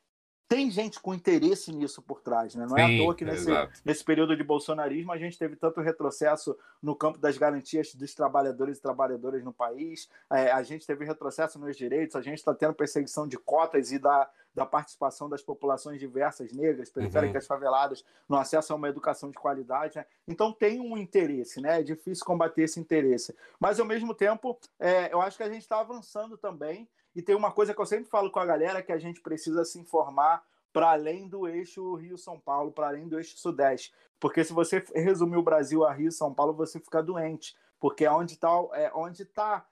[0.49, 2.65] tem gente com interesse nisso por trás, né?
[2.65, 3.51] Não Sim, é à toa que nesse,
[3.85, 8.79] nesse período de bolsonarismo a gente teve tanto retrocesso no campo das garantias dos trabalhadores
[8.79, 12.73] e trabalhadoras no país, é, a gente teve retrocesso nos direitos, a gente está tendo
[12.73, 17.49] perseguição de cotas e da, da participação das populações diversas, negras, periféricas, uhum.
[17.49, 19.97] faveladas, no acesso a uma educação de qualidade.
[19.97, 20.05] Né?
[20.27, 21.81] Então tem um interesse, né?
[21.81, 23.35] É difícil combater esse interesse.
[23.61, 27.35] Mas, ao mesmo tempo, é, eu acho que a gente está avançando também e tem
[27.35, 30.43] uma coisa que eu sempre falo com a galera que a gente precisa se informar
[30.73, 33.93] para além do eixo Rio-São Paulo, para além do eixo Sudeste.
[34.21, 37.57] Porque se você resumir o Brasil a Rio São Paulo, você fica doente.
[37.81, 39.65] Porque é onde está é onde tá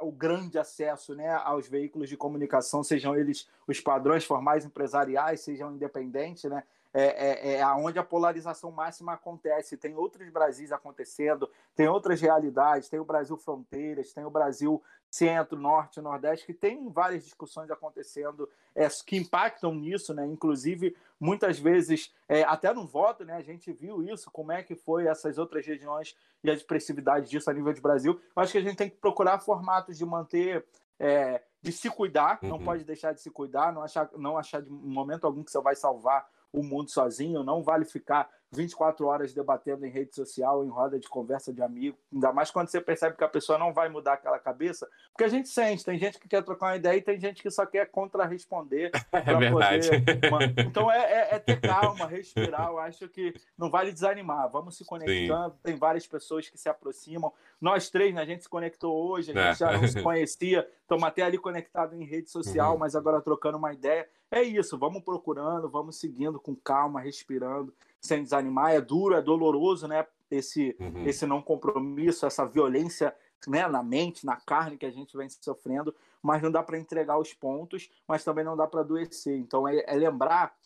[0.00, 5.72] o grande acesso né, aos veículos de comunicação, sejam eles os padrões formais empresariais, sejam
[5.72, 6.62] independentes, né?
[6.92, 9.76] é, é, é onde a polarização máxima acontece.
[9.76, 15.58] Tem outros Brasis acontecendo, tem outras realidades, tem o Brasil fronteiras, tem o Brasil centro,
[15.58, 20.26] norte, nordeste, que tem várias discussões acontecendo é, que impactam nisso, né?
[20.26, 23.34] Inclusive, muitas vezes, é, até no voto, né?
[23.34, 27.50] A gente viu isso, como é que foi essas outras regiões e a expressividade disso
[27.50, 28.20] a nível de Brasil.
[28.36, 30.64] Eu acho que a gente tem que procurar formatos de manter.
[31.00, 32.50] É, de se cuidar, uhum.
[32.50, 35.60] não pode deixar de se cuidar, não achar, não achar de momento algum que você
[35.60, 40.68] vai salvar o mundo sozinho, não vale ficar 24 horas debatendo em rede social, em
[40.68, 43.88] roda de conversa de amigo, ainda mais quando você percebe que a pessoa não vai
[43.88, 47.02] mudar aquela cabeça, porque a gente sente, tem gente que quer trocar uma ideia e
[47.02, 48.90] tem gente que só quer contra-responder.
[49.28, 49.88] É verdade.
[50.30, 50.66] Poder...
[50.66, 54.84] Então é, é, é, ter calma, respirar, eu acho que não vale desanimar, vamos se
[54.84, 55.60] conectando, Sim.
[55.62, 59.34] tem várias pessoas que se aproximam, nós três, né, a gente se conectou hoje, a
[59.34, 59.66] gente é.
[59.66, 62.78] já não se conhecia, estamos até ali conectados em rede social, uhum.
[62.78, 68.22] mas agora trocando uma ideia, é isso, vamos procurando, vamos seguindo com calma, respirando, sem
[68.22, 68.72] desanimar.
[68.72, 70.06] É duro, é doloroso, né?
[70.30, 71.06] Esse, uhum.
[71.06, 73.14] esse não compromisso, essa violência
[73.46, 77.18] né, na mente, na carne que a gente vem sofrendo, mas não dá para entregar
[77.18, 79.38] os pontos, mas também não dá para adoecer.
[79.38, 80.56] Então é, é, lembrar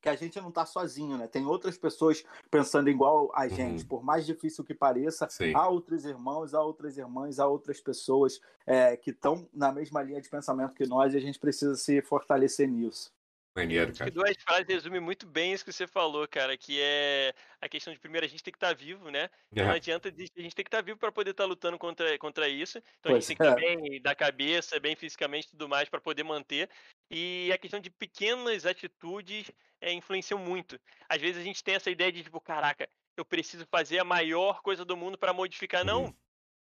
[0.00, 1.26] que a gente não está sozinho, né?
[1.26, 3.82] Tem outras pessoas pensando igual a gente.
[3.82, 3.88] Uhum.
[3.88, 5.52] Por mais difícil que pareça, Sim.
[5.54, 10.20] há outros irmãos, há outras irmãs, há outras pessoas é, que estão na mesma linha
[10.20, 13.12] de pensamento que nós e a gente precisa se fortalecer nisso.
[13.56, 14.10] Maneiro, cara.
[14.10, 17.98] duas frases resumem muito bem isso que você falou, cara, que é a questão de
[17.98, 19.30] primeiro a gente tem que estar tá vivo, né?
[19.50, 21.78] Então não adianta a gente tem que estar tá vivo para poder estar tá lutando
[21.78, 22.76] contra, contra isso.
[23.00, 23.76] Então pois a gente tem que estar é.
[23.76, 26.68] bem da cabeça, bem fisicamente e tudo mais para poder manter.
[27.10, 30.78] E a questão de pequenas atitudes é, influenciam muito.
[31.08, 34.60] Às vezes a gente tem essa ideia de tipo, caraca, eu preciso fazer a maior
[34.60, 35.82] coisa do mundo para modificar.
[35.82, 36.04] Não.
[36.04, 36.14] Uhum.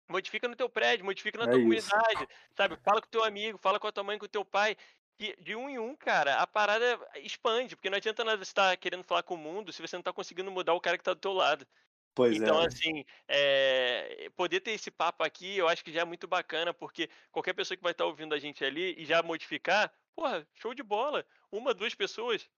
[0.06, 1.88] Modifica no teu prédio, modifica na é tua isso.
[1.88, 2.76] comunidade, sabe?
[2.84, 4.76] Fala com teu amigo, fala com a tua mãe, com o teu pai
[5.16, 8.70] que de um em um, cara, a parada expande, porque não adianta nada você estar
[8.70, 11.02] tá querendo falar com o mundo se você não está conseguindo mudar o cara que
[11.02, 11.66] está do teu lado.
[12.14, 12.66] Pois então, é.
[12.66, 17.10] assim, é, poder ter esse papo aqui, eu acho que já é muito bacana, porque
[17.32, 20.72] qualquer pessoa que vai estar tá ouvindo a gente ali e já modificar, porra, show
[20.72, 21.26] de bola.
[21.50, 22.48] Uma, duas pessoas.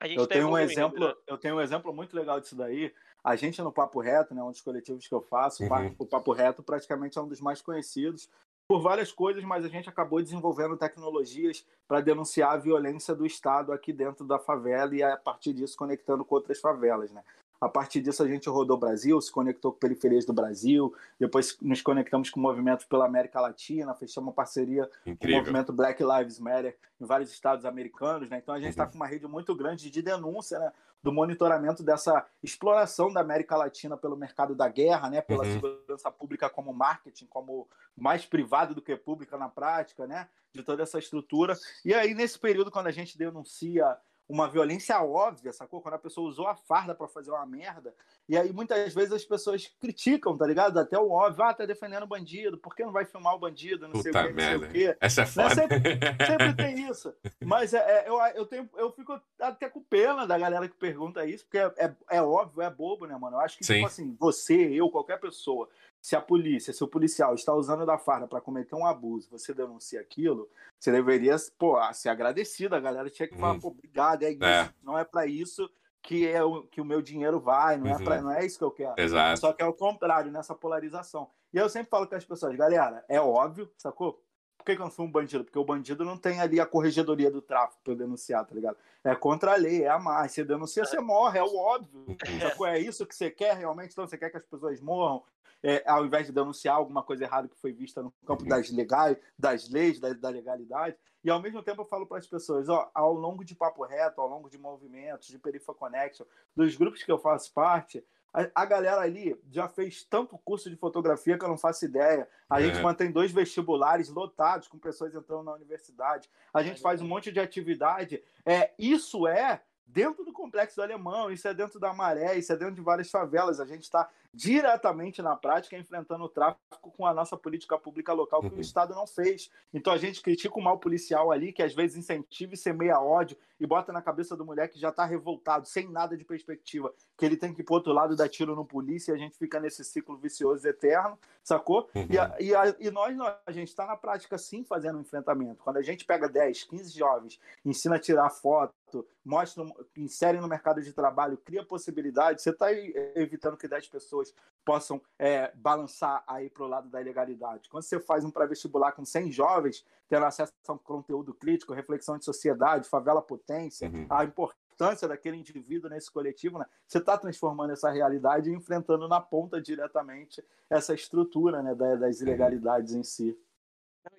[0.00, 1.14] A gente eu tá tenho um exemplo, né?
[1.26, 2.92] eu tenho um exemplo muito legal disso daí.
[3.22, 5.94] A gente no Papo Reto, né, um dos coletivos que eu faço, uhum.
[5.98, 8.28] o Papo Reto praticamente é um dos mais conhecidos
[8.66, 13.72] por várias coisas, mas a gente acabou desenvolvendo tecnologias para denunciar a violência do Estado
[13.72, 17.22] aqui dentro da favela e a partir disso conectando com outras favelas, né?
[17.64, 21.56] A partir disso, a gente rodou o Brasil, se conectou com periferias do Brasil, depois
[21.62, 25.16] nos conectamos com movimentos pela América Latina, fechamos uma parceria Incrível.
[25.16, 28.28] com o movimento Black Lives Matter em vários estados americanos.
[28.28, 28.36] Né?
[28.42, 28.90] Então, a gente está uhum.
[28.90, 30.70] com uma rede muito grande de denúncia né?
[31.02, 35.22] do monitoramento dessa exploração da América Latina pelo mercado da guerra, né?
[35.22, 35.52] pela uhum.
[35.54, 40.28] segurança pública como marketing, como mais privado do que pública na prática, né?
[40.52, 41.56] de toda essa estrutura.
[41.82, 43.96] E aí, nesse período, quando a gente denuncia
[44.28, 45.80] uma violência óbvia, sacou?
[45.80, 47.94] Quando a pessoa usou a farda para fazer uma merda.
[48.28, 50.78] E aí muitas vezes as pessoas criticam, tá ligado?
[50.78, 53.86] Até o óbvio, ah, tá defendendo o bandido, por que não vai filmar o bandido?
[53.86, 54.96] Não Puta sei o que, não sei o quê.
[55.00, 55.30] Essa é né?
[55.30, 55.54] foda.
[55.54, 55.78] Sempre,
[56.26, 57.14] sempre, tem isso.
[57.44, 61.26] Mas é, é, eu, eu, tenho, eu fico até com pena da galera que pergunta
[61.26, 63.36] isso, porque é, é, é óbvio, é bobo, né, mano?
[63.36, 63.80] Eu acho que, tipo Sim.
[63.80, 65.68] tipo assim, você, eu, qualquer pessoa
[66.04, 69.54] se a polícia, se o policial está usando da farda para cometer um abuso, você
[69.54, 72.76] denuncia aquilo, você deveria, pô, ser agradecido.
[72.76, 73.60] A galera tinha que falar, hum.
[73.60, 74.44] pô, obrigado, é isso.
[74.44, 74.70] É.
[74.82, 75.66] Não é para isso
[76.02, 78.04] que é o que o meu dinheiro vai, não é uhum.
[78.04, 78.92] para não é isso que eu quero.
[78.98, 79.40] Exato.
[79.40, 81.30] Só que é o contrário nessa polarização.
[81.50, 84.22] E eu sempre falo com as pessoas, galera, é óbvio, sacou?
[84.58, 85.42] Por que, que eu não fui um bandido?
[85.42, 88.76] Porque o bandido não tem ali a corregedoria do tráfico para denunciar, tá ligado?
[89.02, 90.32] É contra a lei, é a mais.
[90.32, 92.04] Você denuncia, você morre, é o óbvio.
[92.08, 92.40] Uhum.
[92.40, 92.66] Sacou?
[92.66, 93.92] É isso que você quer realmente?
[93.92, 95.22] Então você quer que as pessoas morram?
[95.64, 99.16] É, ao invés de denunciar alguma coisa errada que foi vista no campo das, legais,
[99.38, 100.94] das leis, da, da legalidade.
[101.24, 104.20] E ao mesmo tempo eu falo para as pessoas, ó, ao longo de Papo Reto,
[104.20, 108.66] ao longo de movimentos, de Perifa Connection, dos grupos que eu faço parte, a, a,
[108.66, 112.28] galera ali já fez tanto curso de fotografia que eu não faço ideia.
[112.50, 112.64] A é.
[112.66, 116.28] gente mantém dois vestibulares lotados com pessoas entrando na universidade.
[116.52, 118.22] A gente faz um monte de atividade.
[118.44, 122.56] É, isso é dentro do complexo do alemão, isso é dentro da maré, isso é
[122.56, 123.60] dentro de várias favelas.
[123.60, 128.40] A gente está diretamente na prática enfrentando o tráfico com a nossa política pública local
[128.40, 128.56] que uhum.
[128.56, 129.48] o Estado não fez.
[129.72, 133.36] Então a gente critica o mal policial ali, que às vezes incentiva e semeia ódio
[133.60, 137.24] e bota na cabeça do moleque que já está revoltado, sem nada de perspectiva, que
[137.24, 139.60] ele tem que ir pro outro lado dar tiro no polícia e a gente fica
[139.60, 141.88] nesse ciclo vicioso eterno, sacou?
[141.94, 142.06] Uhum.
[142.10, 145.02] E, a, e, a, e, nós, nós, a gente está na prática sim fazendo um
[145.02, 145.62] enfrentamento.
[145.62, 149.64] Quando a gente pega 10, 15 jovens, ensina a tirar foto, mostra,
[149.96, 154.23] insere no mercado de trabalho, cria possibilidades, você está evitando que 10 pessoas
[154.64, 157.68] possam é, balançar aí para o lado da ilegalidade.
[157.68, 162.16] Quando você faz um pré-vestibular com 100 jovens, tendo acesso a um conteúdo crítico, reflexão
[162.16, 164.06] de sociedade, favela potência, uhum.
[164.08, 166.66] a importância daquele indivíduo nesse coletivo, né?
[166.86, 172.26] você está transformando essa realidade e enfrentando na ponta diretamente essa estrutura né, das uhum.
[172.26, 173.00] ilegalidades uhum.
[173.00, 173.38] em si.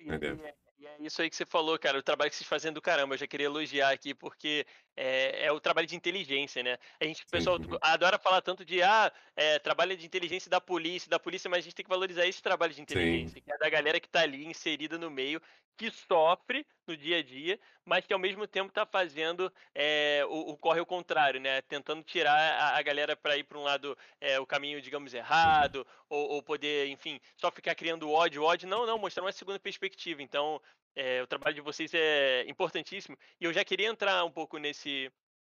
[0.00, 2.72] E, é, e é isso aí que você falou, cara, o trabalho que vocês fazem
[2.72, 4.66] do caramba, eu já queria elogiar aqui, porque
[4.96, 6.78] é, é, o trabalho de inteligência, né?
[7.00, 11.10] A gente, o pessoal adora falar tanto de ah, é, trabalho de inteligência da polícia,
[11.10, 13.40] da polícia, mas a gente tem que valorizar esse trabalho de inteligência, Sim.
[13.42, 15.40] que é da galera que está ali inserida no meio,
[15.76, 20.52] que sofre no dia a dia, mas que ao mesmo tempo está fazendo é, o,
[20.52, 21.60] o, corre ao contrário, né?
[21.62, 25.86] Tentando tirar a, a galera para ir para um lado, é, o caminho, digamos, errado,
[26.08, 28.68] ou, ou, poder, enfim, só ficar criando ódio, ódio.
[28.68, 30.22] Não, não, mostrar uma segunda perspectiva.
[30.22, 30.60] Então,
[30.96, 33.16] é, o trabalho de vocês é importantíssimo.
[33.38, 35.12] E eu já queria entrar um pouco nesse.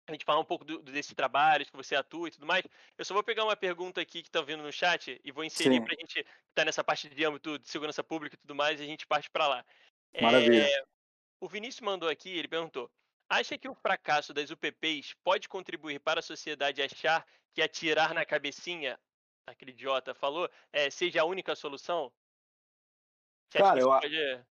[0.09, 2.65] A gente falar um pouco do, desse trabalho, que você atua e tudo mais.
[2.97, 5.83] Eu só vou pegar uma pergunta aqui que está vindo no chat e vou inserir
[5.83, 8.81] para a gente estar tá nessa parte de âmbito de segurança pública e tudo mais,
[8.81, 9.65] e a gente parte para lá.
[10.21, 10.67] Maravilha.
[10.67, 10.85] É,
[11.41, 12.91] o Vinícius mandou aqui, ele perguntou:
[13.29, 18.25] acha que o fracasso das UPPs pode contribuir para a sociedade achar que atirar na
[18.25, 18.99] cabecinha,
[19.47, 22.11] aquele idiota falou, é, seja a única solução?
[23.51, 24.47] Cara, eu, pode...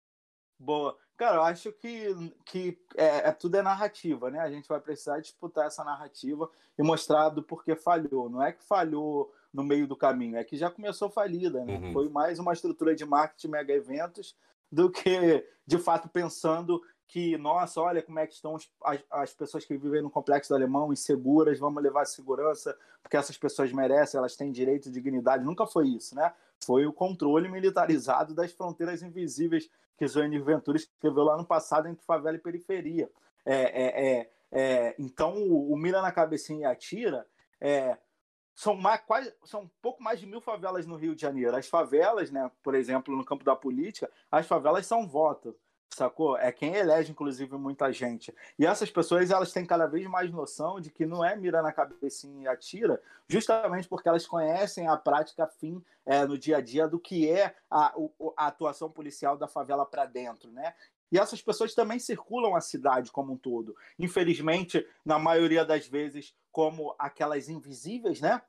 [0.60, 0.98] Boa.
[1.18, 4.40] Cara, eu acho que, que é, é, tudo é narrativa, né?
[4.40, 8.30] A gente vai precisar disputar essa narrativa e mostrar do porquê falhou.
[8.30, 11.78] Não é que falhou no meio do caminho, é que já começou falida, né?
[11.78, 11.94] Uhum.
[11.94, 14.36] Foi mais uma estrutura de marketing mega eventos
[14.70, 19.64] do que, de fato, pensando que, nossa, olha como é que estão as, as pessoas
[19.64, 24.36] que vivem no complexo do alemão inseguras, vamos levar segurança, porque essas pessoas merecem, elas
[24.36, 25.46] têm direito e dignidade.
[25.46, 26.34] Nunca foi isso, né?
[26.64, 32.06] Foi o controle militarizado das fronteiras invisíveis que Joane Ventura escreveu lá no passado entre
[32.06, 33.10] favela e periferia.
[33.46, 37.26] É, é, é, é então, o, o Mira na cabecinha e atira
[37.62, 37.98] é,
[38.54, 41.56] são, mais, quase, são um pouco mais de mil favelas no Rio de Janeiro.
[41.56, 45.56] As favelas, né, por exemplo, no campo da política, as favelas são voto,
[45.90, 46.38] sacou?
[46.38, 48.34] É quem elege, inclusive, muita gente.
[48.58, 51.72] E essas pessoas, elas têm cada vez mais noção de que não é mira na
[51.72, 56.88] cabecinha e atira, justamente porque elas conhecem a prática fim é, no dia a dia
[56.88, 57.94] do que é a,
[58.38, 60.74] a atuação policial da favela para dentro, né?
[61.12, 63.76] E essas pessoas também circulam a cidade como um todo.
[63.98, 68.42] Infelizmente, na maioria das vezes, como aquelas invisíveis, né?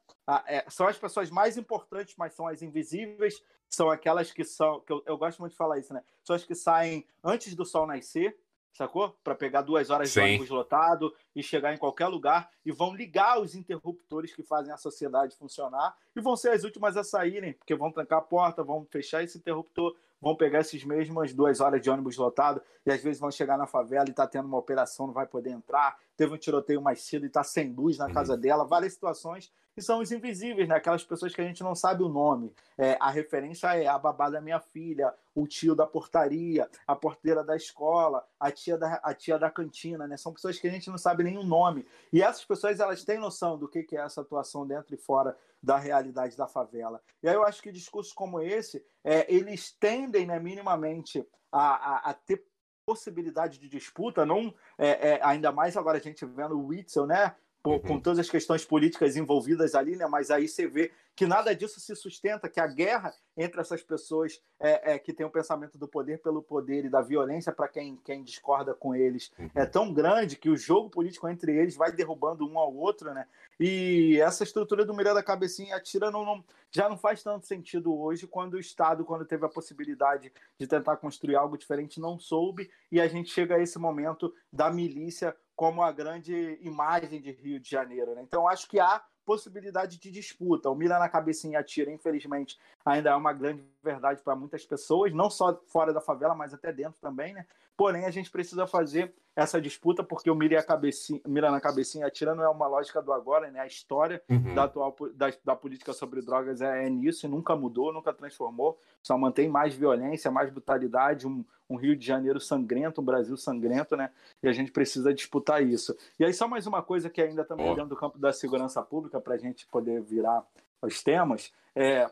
[0.46, 4.80] É, são as pessoas mais importantes, mas são as invisíveis, são aquelas que são.
[4.80, 6.02] Que eu, eu gosto muito de falar isso, né?
[6.24, 8.36] São as que saem antes do sol nascer,
[8.72, 9.16] sacou?
[9.22, 10.20] Para pegar duas horas Sim.
[10.20, 14.72] de ônibus lotado e chegar em qualquer lugar e vão ligar os interruptores que fazem
[14.72, 18.64] a sociedade funcionar e vão ser as últimas a saírem, porque vão trancar a porta,
[18.64, 19.96] vão fechar esse interruptor,
[20.26, 23.64] vão pegar esses mesmas duas horas de ônibus lotado e às vezes vão chegar na
[23.64, 27.24] favela e tá tendo uma operação, não vai poder entrar, teve um tiroteio mais cedo
[27.24, 30.74] e tá sem luz na casa dela, várias situações e são os invisíveis, né?
[30.74, 32.52] Aquelas pessoas que a gente não sabe o nome.
[32.76, 37.44] É, a referência é a babá da minha filha, o tio da portaria, a porteira
[37.44, 40.16] da escola, a tia da, a tia da cantina, né?
[40.16, 41.86] São pessoas que a gente não sabe nem o nome.
[42.10, 45.36] E essas pessoas, elas têm noção do que, que é essa atuação dentro e fora
[45.62, 47.02] da realidade da favela.
[47.22, 52.10] E aí eu acho que discursos como esse, é, eles tendem, né, minimamente, a, a,
[52.10, 52.42] a ter
[52.86, 57.34] possibilidade de disputa, não é, é, ainda mais agora a gente vendo o Witzel, né?
[57.66, 57.80] Com, uhum.
[57.80, 60.06] com, todas as questões políticas envolvidas ali, né?
[60.06, 64.40] Mas aí você vê que nada disso se sustenta, que a guerra entre essas pessoas
[64.60, 67.96] é, é que têm o pensamento do poder pelo poder e da violência para quem,
[68.04, 69.50] quem discorda com eles uhum.
[69.54, 73.26] é tão grande que o jogo político entre eles vai derrubando um ao outro, né?
[73.58, 78.28] E essa estrutura do Miranda Cabecinha atira não, não, já não faz tanto sentido hoje
[78.28, 83.00] quando o Estado, quando teve a possibilidade de tentar construir algo diferente, não soube e
[83.00, 87.68] a gente chega a esse momento da milícia como a grande imagem de Rio de
[87.68, 88.14] Janeiro.
[88.14, 88.22] Né?
[88.22, 90.70] Então acho que há possibilidade de disputa.
[90.70, 95.28] O Mira na cabecinha atira, infelizmente, ainda é uma grande verdade para muitas pessoas, não
[95.28, 97.44] só fora da favela, mas até dentro também, né?
[97.76, 102.34] Porém, a gente precisa fazer essa disputa, porque o mira, cabecinha, mira na cabecinha atira
[102.34, 103.60] não é uma lógica do agora, né?
[103.60, 104.54] A história uhum.
[104.54, 108.78] da atual da, da, política sobre drogas é, é nisso, e nunca mudou, nunca transformou,
[109.02, 113.94] só mantém mais violência, mais brutalidade, um, um Rio de Janeiro sangrento, um Brasil sangrento,
[113.94, 114.10] né?
[114.42, 115.94] E a gente precisa disputar isso.
[116.18, 117.74] E aí, só mais uma coisa que ainda também oh.
[117.74, 120.42] dentro do campo da segurança pública, para a gente poder virar
[120.80, 122.08] os temas, é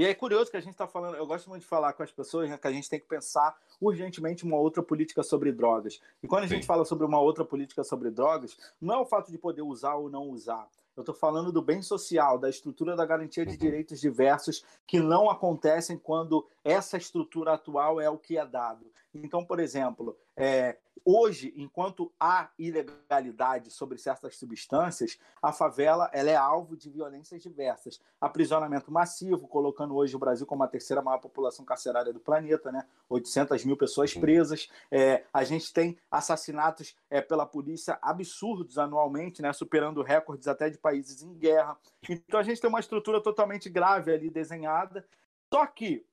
[0.00, 2.10] e é curioso que a gente está falando, eu gosto muito de falar com as
[2.10, 6.00] pessoas né, que a gente tem que pensar urgentemente uma outra política sobre drogas.
[6.22, 6.54] E quando a Sim.
[6.54, 9.96] gente fala sobre uma outra política sobre drogas, não é o fato de poder usar
[9.96, 10.66] ou não usar.
[10.96, 13.58] Eu estou falando do bem social, da estrutura da garantia de uhum.
[13.58, 18.86] direitos diversos que não acontecem quando essa estrutura atual é o que é dado.
[19.14, 26.36] Então, por exemplo, é, hoje, enquanto há ilegalidade sobre certas substâncias, a favela ela é
[26.36, 28.00] alvo de violências diversas.
[28.20, 32.86] Aprisionamento massivo, colocando hoje o Brasil como a terceira maior população carcerária do planeta, né?
[33.08, 34.68] 800 mil pessoas presas.
[34.90, 39.52] É, a gente tem assassinatos é, pela polícia absurdos anualmente, né?
[39.52, 41.76] superando recordes até de países em guerra.
[42.08, 45.06] Então a gente tem uma estrutura totalmente grave ali desenhada.
[45.52, 46.06] Só que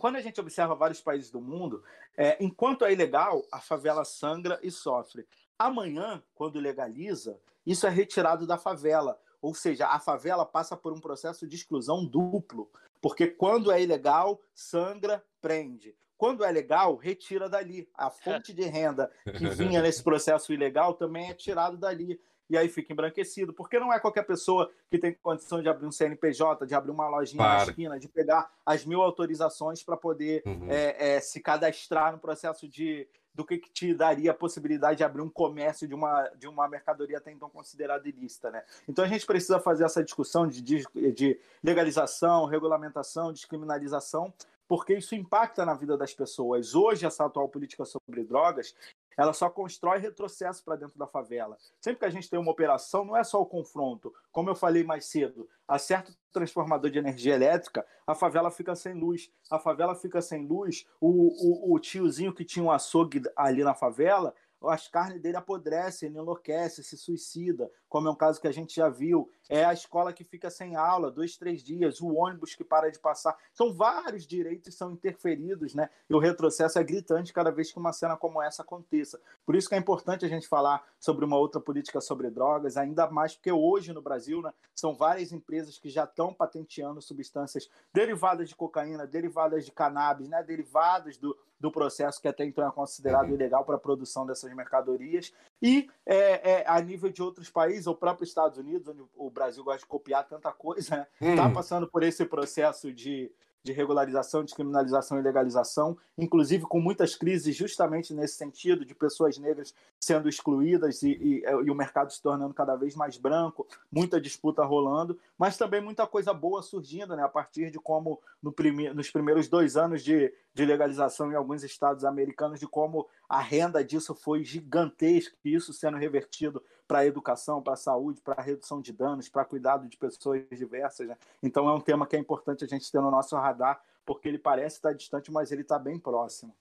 [0.00, 1.84] quando a gente observa vários países do mundo,
[2.22, 5.26] é, enquanto é ilegal, a favela sangra e sofre.
[5.58, 9.18] Amanhã, quando legaliza, isso é retirado da favela.
[9.40, 12.70] Ou seja, a favela passa por um processo de exclusão duplo.
[13.00, 15.96] Porque quando é ilegal, sangra, prende.
[16.18, 17.88] Quando é legal, retira dali.
[17.94, 22.20] A fonte de renda que vinha nesse processo ilegal também é tirado dali.
[22.50, 23.52] E aí fica embranquecido.
[23.52, 27.08] Porque não é qualquer pessoa que tem condição de abrir um CNPJ, de abrir uma
[27.08, 27.64] lojinha claro.
[27.64, 30.66] na esquina, de pegar as mil autorizações para poder uhum.
[30.68, 35.04] é, é, se cadastrar no processo de, do que, que, te daria a possibilidade de
[35.04, 38.50] abrir um comércio de uma, de uma mercadoria até então considerada ilícita.
[38.50, 38.64] Né?
[38.88, 44.34] Então a gente precisa fazer essa discussão de, de, de legalização, regulamentação, descriminalização,
[44.70, 46.76] porque isso impacta na vida das pessoas.
[46.76, 48.72] Hoje, essa atual política sobre drogas,
[49.18, 51.58] ela só constrói retrocesso para dentro da favela.
[51.80, 54.14] Sempre que a gente tem uma operação, não é só o confronto.
[54.30, 58.94] Como eu falei mais cedo, acerta o transformador de energia elétrica, a favela fica sem
[58.94, 59.28] luz.
[59.50, 63.74] A favela fica sem luz, o, o, o tiozinho que tinha um açougue ali na
[63.74, 64.32] favela,
[64.68, 68.74] as carnes dele apodrecem, ele enlouquece, se suicida, como é um caso que a gente
[68.74, 69.30] já viu.
[69.48, 72.98] É a escola que fica sem aula, dois, três dias, o ônibus que para de
[72.98, 73.36] passar.
[73.52, 75.88] São vários direitos são interferidos, né?
[76.08, 79.20] E o retrocesso é gritante cada vez que uma cena como essa aconteça.
[79.44, 83.10] Por isso que é importante a gente falar sobre uma outra política sobre drogas, ainda
[83.10, 88.48] mais porque hoje no Brasil, né, são várias empresas que já estão patenteando substâncias derivadas
[88.48, 93.28] de cocaína, derivadas de cannabis, né, derivadas do, do processo que até então é considerado
[93.28, 93.34] uhum.
[93.34, 95.32] ilegal para a produção dessas mercadorias.
[95.60, 99.62] E é, é, a nível de outros países, o próprio Estados Unidos, onde o Brasil
[99.62, 101.42] gosta de copiar tanta coisa, está né?
[101.42, 101.52] Uhum.
[101.52, 103.30] passando por esse processo de
[103.62, 109.36] de regularização, de criminalização e legalização, inclusive com muitas crises justamente nesse sentido, de pessoas
[109.38, 114.20] negras sendo excluídas e, e, e, o mercado se tornando cada vez mais branco, muita
[114.20, 118.92] disputa rolando, mas também muita coisa boa surgindo, né, a partir de como no prime
[118.94, 123.84] nos primeiros dois anos de, de legalização em alguns estados americanos, de como a renda
[123.84, 128.42] disso foi gigantesca, e isso sendo revertido para a educação, para a saúde, para a
[128.42, 131.06] redução de danos, para cuidado de pessoas diversas.
[131.06, 131.16] Né?
[131.40, 134.40] Então é um tema que é importante a gente ter no nosso radar, porque ele
[134.40, 136.52] parece estar distante, mas ele está bem próximo.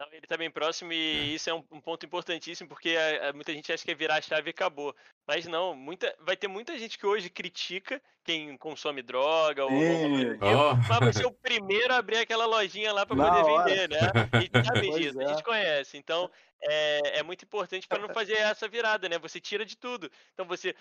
[0.00, 1.34] Não, ele está bem próximo e é.
[1.34, 4.16] isso é um, um, ponto importantíssimo, porque a, a, muita gente acha que é virar
[4.16, 4.96] a chave e acabou.
[5.28, 9.78] Mas não, muita, vai ter muita gente que hoje critica quem consome droga ou, ou
[10.40, 10.74] oh.
[10.88, 13.64] mas vai ser o primeiro a abrir aquela lojinha lá para poder hora.
[13.64, 13.98] vender, né?
[14.42, 15.24] E sabe disso, é.
[15.26, 15.98] a gente conhece.
[15.98, 16.30] Então,
[16.62, 19.18] é, é muito importante para não fazer essa virada, né?
[19.18, 20.10] Você tira de tudo.
[20.32, 20.74] Então, você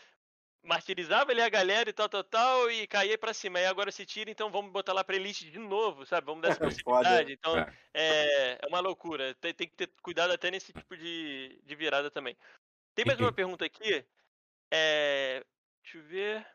[0.64, 3.60] martirizava ali a galera e tal, tal, tal, e caía para cima.
[3.60, 6.26] Aí agora se tira, então vamos botar lá pra elite de novo, sabe?
[6.26, 7.34] Vamos dar essa possibilidade.
[7.34, 7.74] Então é.
[7.94, 9.34] é, é uma loucura.
[9.36, 12.38] Tem, tem, que ter cuidado até nesse tipo de, de virada também.
[12.94, 14.06] Tem mais uma pergunta aqui.
[14.72, 15.44] É,
[15.84, 16.48] deixa eu ver.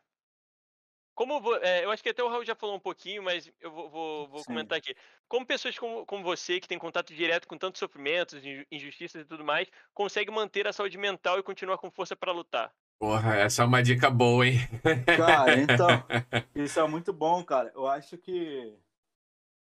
[1.15, 3.89] Como é, eu acho que até o Raul já falou um pouquinho, mas eu vou,
[3.89, 4.93] vou, vou comentar aqui.
[5.29, 9.43] Como pessoas como, como, você, que tem contato direto com tantos sofrimentos, injustiças e tudo
[9.43, 12.73] mais, consegue manter a saúde mental e continuar com força para lutar?
[12.99, 14.59] Porra, essa é uma dica boa, hein?
[15.17, 15.87] Cara, então,
[16.55, 17.71] isso é muito bom, cara.
[17.75, 18.73] Eu acho que.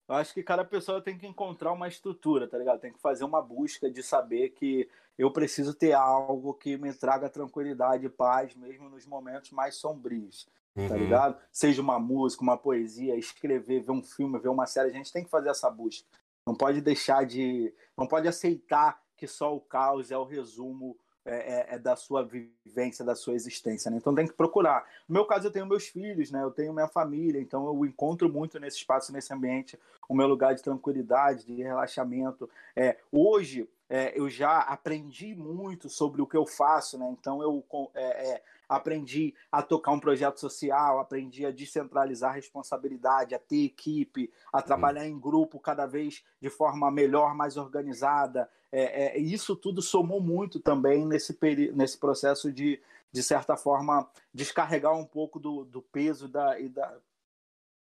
[0.07, 2.79] Eu acho que cada pessoa tem que encontrar uma estrutura, tá ligado?
[2.79, 7.29] Tem que fazer uma busca de saber que eu preciso ter algo que me traga
[7.29, 10.87] tranquilidade e paz, mesmo nos momentos mais sombrios, tá uhum.
[10.87, 11.37] tá ligado?
[11.51, 15.25] Seja uma música, uma poesia, escrever, ver um filme, ver uma série, a gente tem
[15.25, 16.07] que fazer essa busca.
[16.45, 17.73] Não pode deixar de.
[17.97, 20.97] Não pode aceitar que só o caos é o resumo
[21.27, 23.91] é, é, é, da sua vivência, da sua existência.
[23.91, 23.97] Né?
[23.97, 24.85] Então tem que procurar.
[25.09, 26.41] No meu caso, eu tenho meus filhos, né?
[26.41, 30.55] eu tenho minha família, então eu encontro muito nesse espaço, nesse ambiente, o meu lugar
[30.55, 32.49] de tranquilidade, de relaxamento.
[32.73, 37.13] É, hoje, é, eu já aprendi muito sobre o que eu faço, né?
[37.19, 37.61] então eu
[37.93, 43.65] é, é, aprendi a tocar um projeto social, aprendi a descentralizar a responsabilidade, a ter
[43.65, 45.07] equipe, a trabalhar uhum.
[45.07, 48.49] em grupo cada vez de forma melhor, mais organizada.
[48.79, 51.37] É, é, isso tudo somou muito também nesse,
[51.73, 56.97] nesse processo de, de certa forma, descarregar um pouco do, do peso da, e da.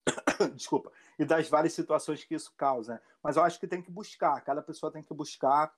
[0.56, 2.94] Desculpa, e das várias situações que isso causa.
[2.94, 3.02] Né?
[3.22, 5.74] Mas eu acho que tem que buscar, cada pessoa tem que buscar,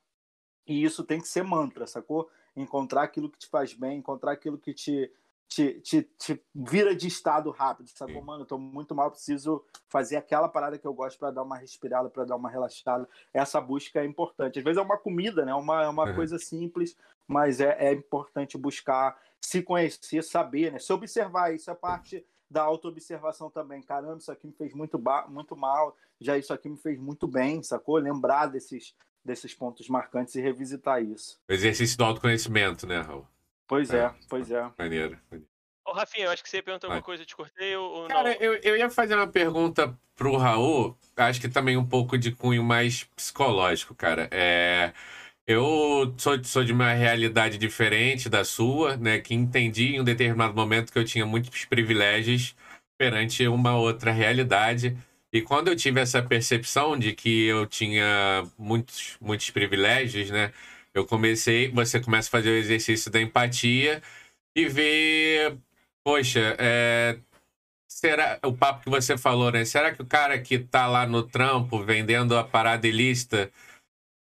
[0.68, 2.30] e isso tem que ser mantra, sacou?
[2.56, 5.12] encontrar aquilo que te faz bem, encontrar aquilo que te,
[5.48, 7.90] te, te, te vira de estado rápido.
[7.90, 11.44] Sabe, mano, eu tô muito mal, preciso fazer aquela parada que eu gosto para dar
[11.44, 13.08] uma respirada, para dar uma relaxada.
[13.34, 14.60] Essa busca é importante.
[14.60, 15.54] Às vezes é uma comida, né?
[15.54, 16.16] Uma, é uma uhum.
[16.16, 16.96] coisa simples,
[17.28, 20.80] mas é, é importante buscar se conhecer, saber, né?
[20.80, 23.82] Se observar, isso é parte da autoobservação também.
[23.82, 27.64] Caramba, isso aqui me fez muito, muito mal, já isso aqui me fez muito bem,
[27.64, 27.98] sacou?
[27.98, 28.94] Lembrar desses,
[29.24, 31.40] desses pontos marcantes e revisitar isso.
[31.50, 33.26] O exercício do autoconhecimento, né, Raul?
[33.68, 34.70] Pois é, é pois é.
[34.78, 35.18] Maneiro.
[35.86, 38.34] Ô, Rafinha, eu acho que você ia perguntar alguma coisa, eu te cortei ou Cara,
[38.34, 38.42] não?
[38.42, 42.64] Eu, eu ia fazer uma pergunta pro Raul, acho que também um pouco de cunho
[42.64, 44.28] mais psicológico, cara.
[44.32, 44.92] É...
[45.46, 49.20] Eu sou, sou de uma realidade diferente da sua, né?
[49.20, 52.54] Que entendi em um determinado momento que eu tinha muitos privilégios
[52.98, 54.98] perante uma outra realidade.
[55.32, 60.52] E quando eu tive essa percepção de que eu tinha muitos, muitos privilégios, né?
[60.98, 64.02] Eu comecei, você começa a fazer o exercício da empatia
[64.56, 65.58] e ver,
[66.04, 67.18] poxa, é,
[67.88, 69.66] será o papo que você falou, né?
[69.66, 73.52] Será que o cara que tá lá no trampo vendendo a parada ilícita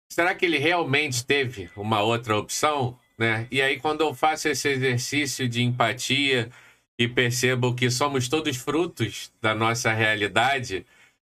[0.08, 2.98] será que ele realmente teve uma outra opção?
[3.16, 3.46] Né?
[3.50, 6.50] E aí, quando eu faço esse exercício de empatia
[6.98, 10.84] e percebo que somos todos frutos da nossa realidade,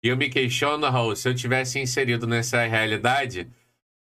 [0.03, 3.49] e eu me questiono, Raul, se eu tivesse inserido nessa realidade,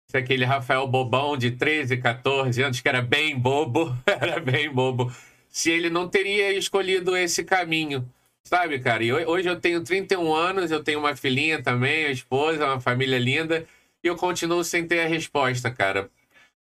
[0.07, 5.11] se aquele Rafael bobão de 13, 14 anos, que era bem bobo, era bem bobo,
[5.49, 8.07] se ele não teria escolhido esse caminho.
[8.43, 9.03] Sabe, cara?
[9.03, 13.19] E hoje eu tenho 31 anos, eu tenho uma filhinha também, uma esposa, uma família
[13.19, 13.67] linda
[14.01, 16.09] e eu continuo sem ter a resposta, cara.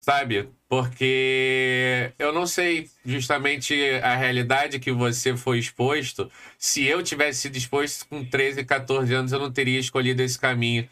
[0.01, 0.49] Sabe?
[0.69, 6.31] Porque eu não sei justamente a realidade que você foi exposto.
[6.59, 10.89] Se eu tivesse sido exposto com 13, 14 anos, eu não teria escolhido esse caminho.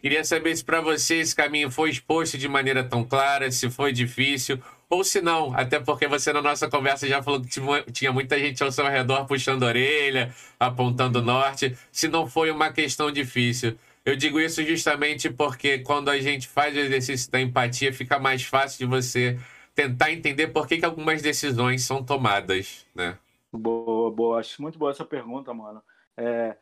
[0.00, 3.92] Queria saber se para você esse caminho foi exposto de maneira tão clara, se foi
[3.92, 8.38] difícil, ou se não, até porque você na nossa conversa já falou que tinha muita
[8.38, 13.10] gente ao seu redor puxando a orelha, apontando o norte, se não foi uma questão
[13.10, 13.76] difícil.
[14.04, 18.42] Eu digo isso justamente porque quando a gente faz o exercício da empatia, fica mais
[18.44, 19.38] fácil de você
[19.74, 23.18] tentar entender por que, que algumas decisões são tomadas, né?
[23.52, 24.40] Boa, boa.
[24.40, 25.82] Acho muito boa essa pergunta, mano.
[26.16, 26.56] É,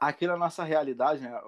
[0.00, 1.38] aqui na nossa realidade, né,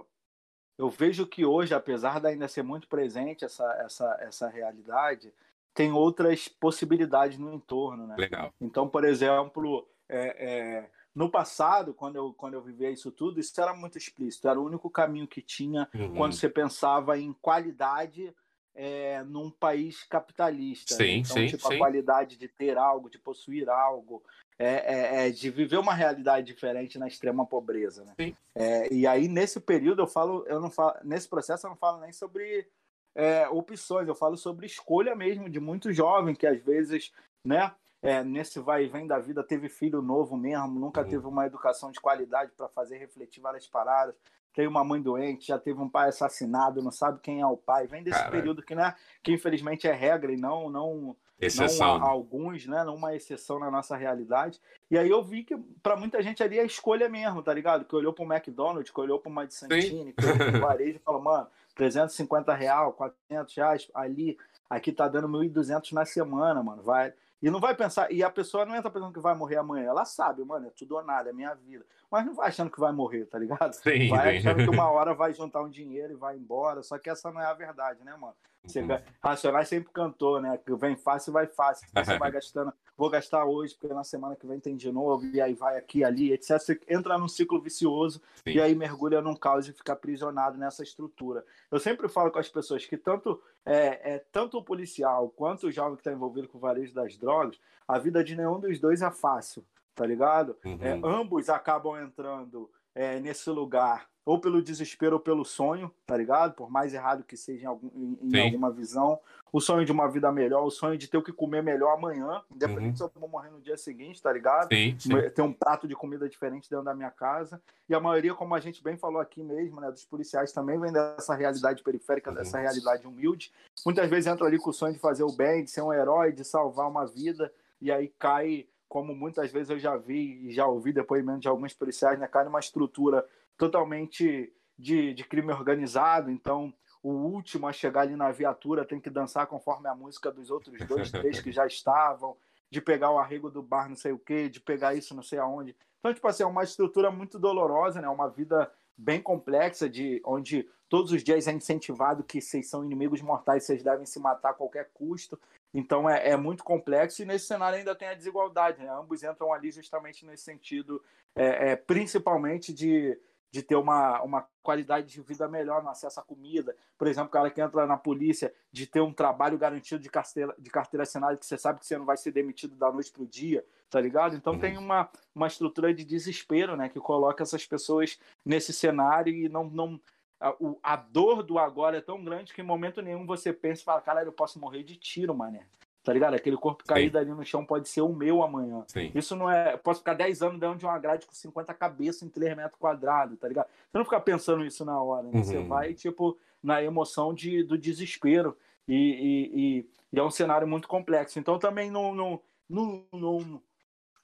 [0.78, 5.32] eu vejo que hoje, apesar de ainda ser muito presente essa, essa, essa realidade,
[5.74, 8.14] tem outras possibilidades no entorno, né?
[8.16, 8.54] Legal.
[8.60, 13.60] Então, por exemplo, é, é, no passado, quando eu, quando eu vivia isso tudo, isso
[13.60, 14.48] era muito explícito.
[14.48, 16.14] Era o único caminho que tinha uhum.
[16.14, 18.32] quando você pensava em qualidade
[18.72, 20.94] é, num país capitalista.
[20.94, 20.98] Né?
[20.98, 21.18] Sim, né?
[21.18, 21.74] Então, sim, tipo, sim.
[21.74, 24.22] a qualidade de ter algo, de possuir algo,
[24.58, 28.04] é, é, é de viver uma realidade diferente na extrema pobreza.
[28.04, 28.34] Né?
[28.54, 32.00] É, e aí, nesse período, eu falo, eu não falo, nesse processo, eu não falo
[32.00, 32.66] nem sobre
[33.14, 37.12] é, opções, eu falo sobre escolha mesmo de muito jovem que às vezes,
[37.44, 37.72] né?
[38.02, 41.08] é, nesse vai e vem da vida, teve filho novo mesmo, nunca uhum.
[41.08, 44.14] teve uma educação de qualidade para fazer refletir várias paradas,
[44.54, 47.86] tem uma mãe doente, já teve um pai assassinado, não sabe quem é o pai,
[47.86, 48.36] vem desse Caramba.
[48.36, 51.98] período que, né, que infelizmente é regra e não não exceção.
[51.98, 54.60] não alguns, né, não uma exceção na nossa realidade.
[54.90, 57.84] E aí eu vi que para muita gente ali é a escolha mesmo, tá ligado?
[57.84, 60.60] Que olhou para o McDonald's, que olhou para uma de Santini, que olhou para o
[60.60, 64.36] varejo e falou, mano, 350 real, 400 reais ali,
[64.68, 68.66] aqui tá dando 1.200 na semana, mano, vai e não vai pensar, e a pessoa
[68.66, 69.86] não entra pensando que vai morrer amanhã.
[69.86, 71.86] Ela sabe, mano, é tudo ou nada, é minha vida.
[72.10, 73.74] Mas não vai achando que vai morrer, tá ligado?
[73.74, 74.48] Sim, vai sim.
[74.48, 76.82] achando que uma hora vai juntar um dinheiro e vai embora.
[76.82, 78.34] Só que essa não é a verdade, né, mano?
[78.68, 78.98] Você, uhum.
[79.22, 80.58] Racionais sempre cantou, né?
[80.58, 81.88] Que vem fácil, vai fácil.
[81.92, 85.40] Você vai gastando, vou gastar hoje, porque na semana que vem tem de novo, e
[85.40, 86.58] aí vai aqui, ali, etc.
[86.58, 88.50] Você entra num ciclo vicioso Sim.
[88.50, 91.44] e aí mergulha num caos e fica aprisionado nessa estrutura.
[91.70, 95.72] Eu sempre falo com as pessoas que tanto, é, é tanto o policial quanto o
[95.72, 99.00] jovem que está envolvido com o varejo das drogas, a vida de nenhum dos dois
[99.00, 99.64] é fácil,
[99.94, 100.56] tá ligado?
[100.64, 100.78] Uhum.
[100.80, 106.52] É, ambos acabam entrando é, nesse lugar ou pelo desespero ou pelo sonho, tá ligado?
[106.52, 109.18] Por mais errado que seja em, algum, em, em alguma visão.
[109.50, 112.42] O sonho de uma vida melhor, o sonho de ter o que comer melhor amanhã,
[112.54, 112.96] independente uhum.
[112.96, 114.68] se eu vou morrer no dia seguinte, tá ligado?
[114.68, 115.30] Sim, sim.
[115.30, 117.58] Ter um prato de comida diferente dentro da minha casa.
[117.88, 120.92] E a maioria, como a gente bem falou aqui mesmo, né, dos policiais também vem
[120.92, 122.36] dessa realidade periférica, uhum.
[122.36, 123.50] dessa realidade humilde.
[123.82, 126.32] Muitas vezes entra ali com o sonho de fazer o bem, de ser um herói,
[126.32, 130.66] de salvar uma vida, e aí cai como muitas vezes eu já vi e já
[130.66, 133.24] ouvi depoimento de alguns policiais, né, cai numa estrutura
[133.56, 136.72] totalmente de, de crime organizado, então
[137.02, 140.78] o último a chegar ali na viatura tem que dançar conforme a música dos outros
[140.86, 142.36] dois, três que já estavam,
[142.70, 145.38] de pegar o arrego do bar não sei o quê, de pegar isso não sei
[145.38, 145.76] aonde.
[145.98, 148.08] Então, tipo assim, é uma estrutura muito dolorosa, né?
[148.08, 153.20] Uma vida bem complexa, de onde todos os dias é incentivado que vocês são inimigos
[153.20, 155.38] mortais, vocês devem se matar a qualquer custo.
[155.72, 158.82] Então é, é, muito complexo e nesse cenário ainda tem a desigualdade.
[158.82, 158.90] Né?
[158.90, 161.02] Ambos entram ali justamente nesse sentido,
[161.34, 163.18] é, é, principalmente de
[163.50, 166.76] de ter uma, uma qualidade de vida melhor no acesso à comida.
[166.98, 170.54] Por exemplo, o cara que entra na polícia, de ter um trabalho garantido de carteira,
[170.58, 173.22] de carteira assinada, que você sabe que você não vai ser demitido da noite para
[173.22, 174.36] o dia, tá ligado?
[174.36, 174.58] Então uhum.
[174.58, 179.64] tem uma, uma estrutura de desespero, né, que coloca essas pessoas nesse cenário e não.
[179.64, 180.00] não
[180.40, 183.82] a, o, a dor do agora é tão grande que em momento nenhum você pensa
[183.82, 185.66] e fala, caralho, eu posso morrer de tiro, mané
[186.08, 186.32] tá ligado?
[186.32, 187.24] Aquele corpo caído Sim.
[187.24, 188.82] ali no chão pode ser o meu amanhã.
[188.88, 189.12] Sim.
[189.14, 189.76] Isso não é.
[189.76, 193.38] Posso ficar 10 anos dentro de uma grade com 50 cabeças em 3 metros quadrados,
[193.38, 193.66] tá ligado?
[193.66, 195.30] Você não fica pensando isso na hora, né?
[195.34, 195.44] Uhum.
[195.44, 198.56] Você vai, tipo, na emoção de, do desespero.
[198.88, 201.38] e, e, e, e é um cenário muito complexo.
[201.38, 203.62] Então, também no, no, no, no,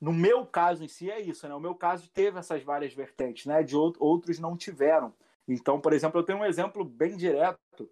[0.00, 1.54] no meu caso em si é isso, né?
[1.54, 3.62] O meu caso teve essas várias vertentes, né?
[3.62, 5.12] De outros não tiveram.
[5.46, 7.88] Então, por exemplo, eu tenho um exemplo bem direto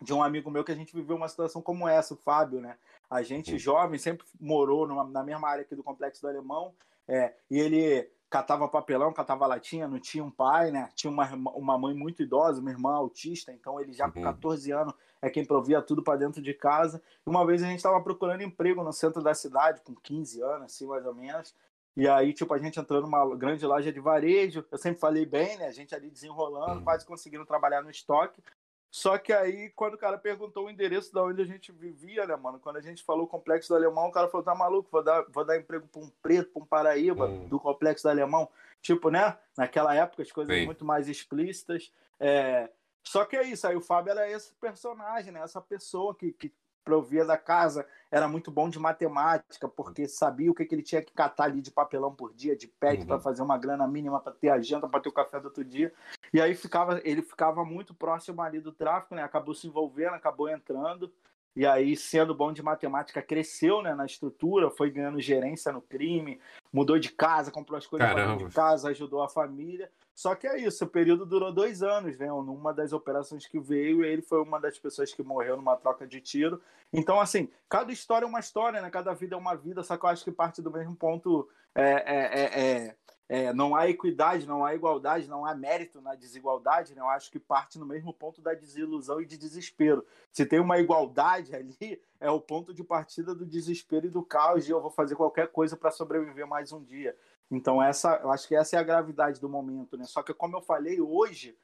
[0.00, 2.76] de um amigo meu que a gente viveu uma situação como essa, o Fábio, né?
[3.08, 6.74] A gente jovem sempre morou numa, na mesma área aqui do Complexo do Alemão,
[7.06, 10.88] é, e ele catava papelão, catava latinha, não tinha um pai, né?
[10.94, 14.80] Tinha uma, uma mãe muito idosa, uma irmã autista, então ele já com 14 uhum.
[14.80, 17.02] anos é quem provia tudo para dentro de casa.
[17.24, 20.64] E uma vez a gente estava procurando emprego no centro da cidade, com 15 anos,
[20.64, 21.54] assim, mais ou menos.
[21.96, 25.58] E aí, tipo, a gente entrou numa grande loja de varejo, eu sempre falei bem,
[25.58, 25.66] né?
[25.66, 26.84] A gente ali desenrolando, uhum.
[26.84, 28.42] quase conseguindo trabalhar no estoque.
[28.90, 32.36] Só que aí, quando o cara perguntou o endereço da onde a gente vivia, né,
[32.36, 32.60] mano?
[32.60, 35.44] Quando a gente falou complexo do alemão, o cara falou: tá maluco, vou dar, vou
[35.44, 37.48] dar emprego pra um preto, pra um paraíba hum.
[37.48, 38.48] do complexo do alemão.
[38.82, 39.38] Tipo, né?
[39.56, 40.66] Naquela época, as coisas Sim.
[40.66, 41.90] muito mais explícitas.
[42.20, 42.68] É...
[43.02, 45.40] Só que é isso, aí o Fábio era esse personagem, né?
[45.40, 46.52] Essa pessoa que, que
[46.84, 51.02] provia da casa, era muito bom de matemática, porque sabia o que, que ele tinha
[51.02, 53.06] que catar ali de papelão por dia, de pet, uhum.
[53.06, 55.64] para fazer uma grana mínima para ter a janta, para ter o café do outro
[55.64, 55.92] dia.
[56.32, 59.22] E aí ficava, ele ficava muito próximo ali do tráfico, né?
[59.22, 61.12] Acabou se envolvendo, acabou entrando.
[61.54, 66.40] E aí, sendo bom de matemática, cresceu né, na estrutura, foi ganhando gerência no crime,
[66.72, 68.08] mudou de casa, comprou as coisas
[68.38, 69.90] de casa, ajudou a família.
[70.14, 72.26] Só que é isso, o período durou dois anos, né?
[72.26, 76.20] Numa das operações que veio, ele foi uma das pessoas que morreu numa troca de
[76.20, 76.60] tiro.
[76.92, 78.90] Então, assim, cada história é uma história, né?
[78.90, 81.82] Cada vida é uma vida, só que eu acho que parte do mesmo ponto é,
[81.82, 82.96] é, é, é
[83.32, 87.00] é, não há equidade, não há igualdade, não há mérito na desigualdade, né?
[87.00, 90.04] eu acho que parte no mesmo ponto da desilusão e de desespero.
[90.30, 94.66] Se tem uma igualdade ali, é o ponto de partida do desespero e do caos,
[94.66, 97.16] de eu vou fazer qualquer coisa para sobreviver mais um dia.
[97.52, 99.96] Então, essa, eu acho que essa é a gravidade do momento.
[99.96, 100.04] Né?
[100.04, 101.56] Só que, como eu falei, hoje,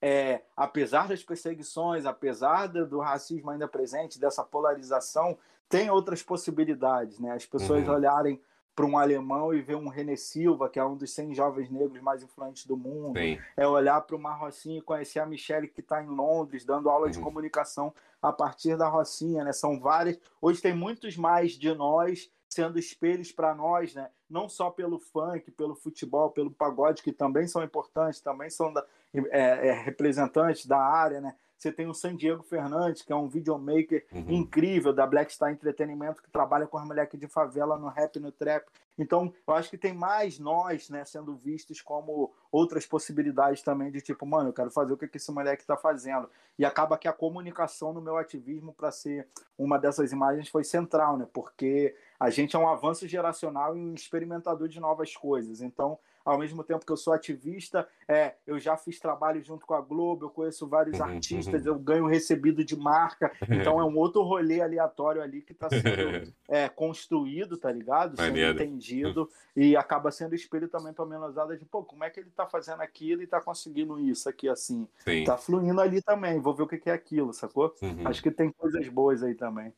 [0.00, 5.38] é, apesar das perseguições, apesar do, racismo ainda presente, dessa polarização,
[5.68, 7.18] tem outras possibilidades.
[7.18, 7.30] Né?
[7.30, 7.94] As pessoas uhum.
[7.94, 8.40] olharem
[8.74, 12.02] para um alemão e ver um René Silva, que é um dos 100 jovens negros
[12.02, 13.18] mais influentes do mundo.
[13.18, 13.38] Sim.
[13.56, 17.06] É olhar para uma Rocinha e conhecer a Michelle, que está em Londres, dando aula
[17.06, 17.12] uhum.
[17.12, 19.44] de comunicação a partir da Rocinha.
[19.44, 19.52] Né?
[19.52, 20.18] São várias.
[20.40, 24.08] Hoje tem muitos mais de nós sendo espelhos para nós, né?
[24.30, 28.84] não só pelo funk, pelo futebol, pelo pagode, que também são importantes, também são da,
[29.12, 31.34] é, é, representantes da área, né?
[31.58, 34.26] Você tem o San Diego Fernandes, que é um videomaker uhum.
[34.28, 38.20] incrível da Black Star Entretenimento, que trabalha com as moleques de favela no rap e
[38.20, 38.66] no trap.
[38.96, 44.00] Então, eu acho que tem mais nós, né, sendo vistos como outras possibilidades também de
[44.00, 46.30] tipo, mano, eu quero fazer o que, esse moleque está fazendo.
[46.58, 49.28] E acaba que a comunicação no meu ativismo para ser
[49.58, 51.26] uma dessas imagens foi central, né?
[51.32, 55.60] Porque a gente é um avanço geracional e um experimentador de novas coisas.
[55.60, 59.74] Então, ao mesmo tempo que eu sou ativista, é, eu já fiz trabalho junto com
[59.74, 61.72] a Globo, eu conheço vários uhum, artistas, uhum.
[61.72, 65.84] eu ganho recebido de marca, então é um outro rolê aleatório ali que está sendo
[66.48, 68.16] é, construído, tá ligado?
[68.16, 68.52] Sendo Maneiro.
[68.54, 72.28] entendido e acaba sendo espelho também para a menosada de, pô, como é que ele
[72.28, 74.88] está fazendo aquilo e está conseguindo isso aqui assim?
[74.98, 75.24] Sim.
[75.24, 77.74] Tá fluindo ali também, vou ver o que é aquilo, sacou?
[77.82, 78.06] Uhum.
[78.06, 79.72] Acho que tem coisas boas aí também.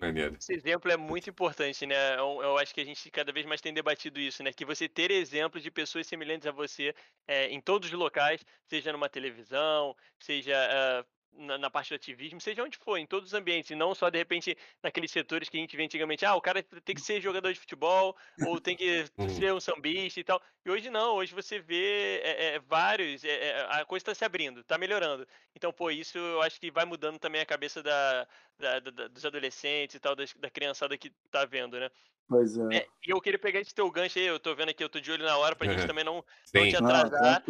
[0.00, 0.36] Maneiro.
[0.40, 2.14] Esse exemplo é muito importante, né?
[2.18, 4.50] Eu, eu, acho que a gente cada vez mais tem debatido isso, né?
[4.50, 6.94] Que você ter exemplos de pessoas semelhantes a você
[7.28, 12.40] é, em todos os locais, seja numa televisão, seja uh, na, na, parte do ativismo,
[12.40, 15.56] seja onde for, em todos os ambientes, e não só de repente naqueles setores que
[15.56, 18.16] a gente vê antigamente, ah, o cara tem que ser jogador de futebol,
[18.46, 19.04] ou tem que
[19.48, 20.42] ser um sambista e tal.
[20.64, 24.24] E hoje não, hoje você vê é, é, vários, é, é a coisa está se
[24.24, 25.26] abrindo, está melhorando.
[25.54, 28.26] Então, pô, isso eu acho que vai mudando também a cabeça da,
[28.58, 31.90] da, da dos adolescentes e tal, da, da criançada que tá vendo, né?
[32.30, 32.76] Pois é.
[32.76, 32.86] é.
[33.04, 35.10] E eu queria pegar esse teu gancho aí, eu tô vendo aqui, eu tô de
[35.10, 36.24] olho na hora pra gente também não,
[36.54, 37.42] não te atrasar.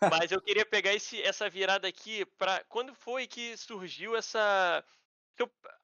[0.00, 4.84] Ah, mas eu queria pegar esse, essa virada aqui para quando foi que surgiu essa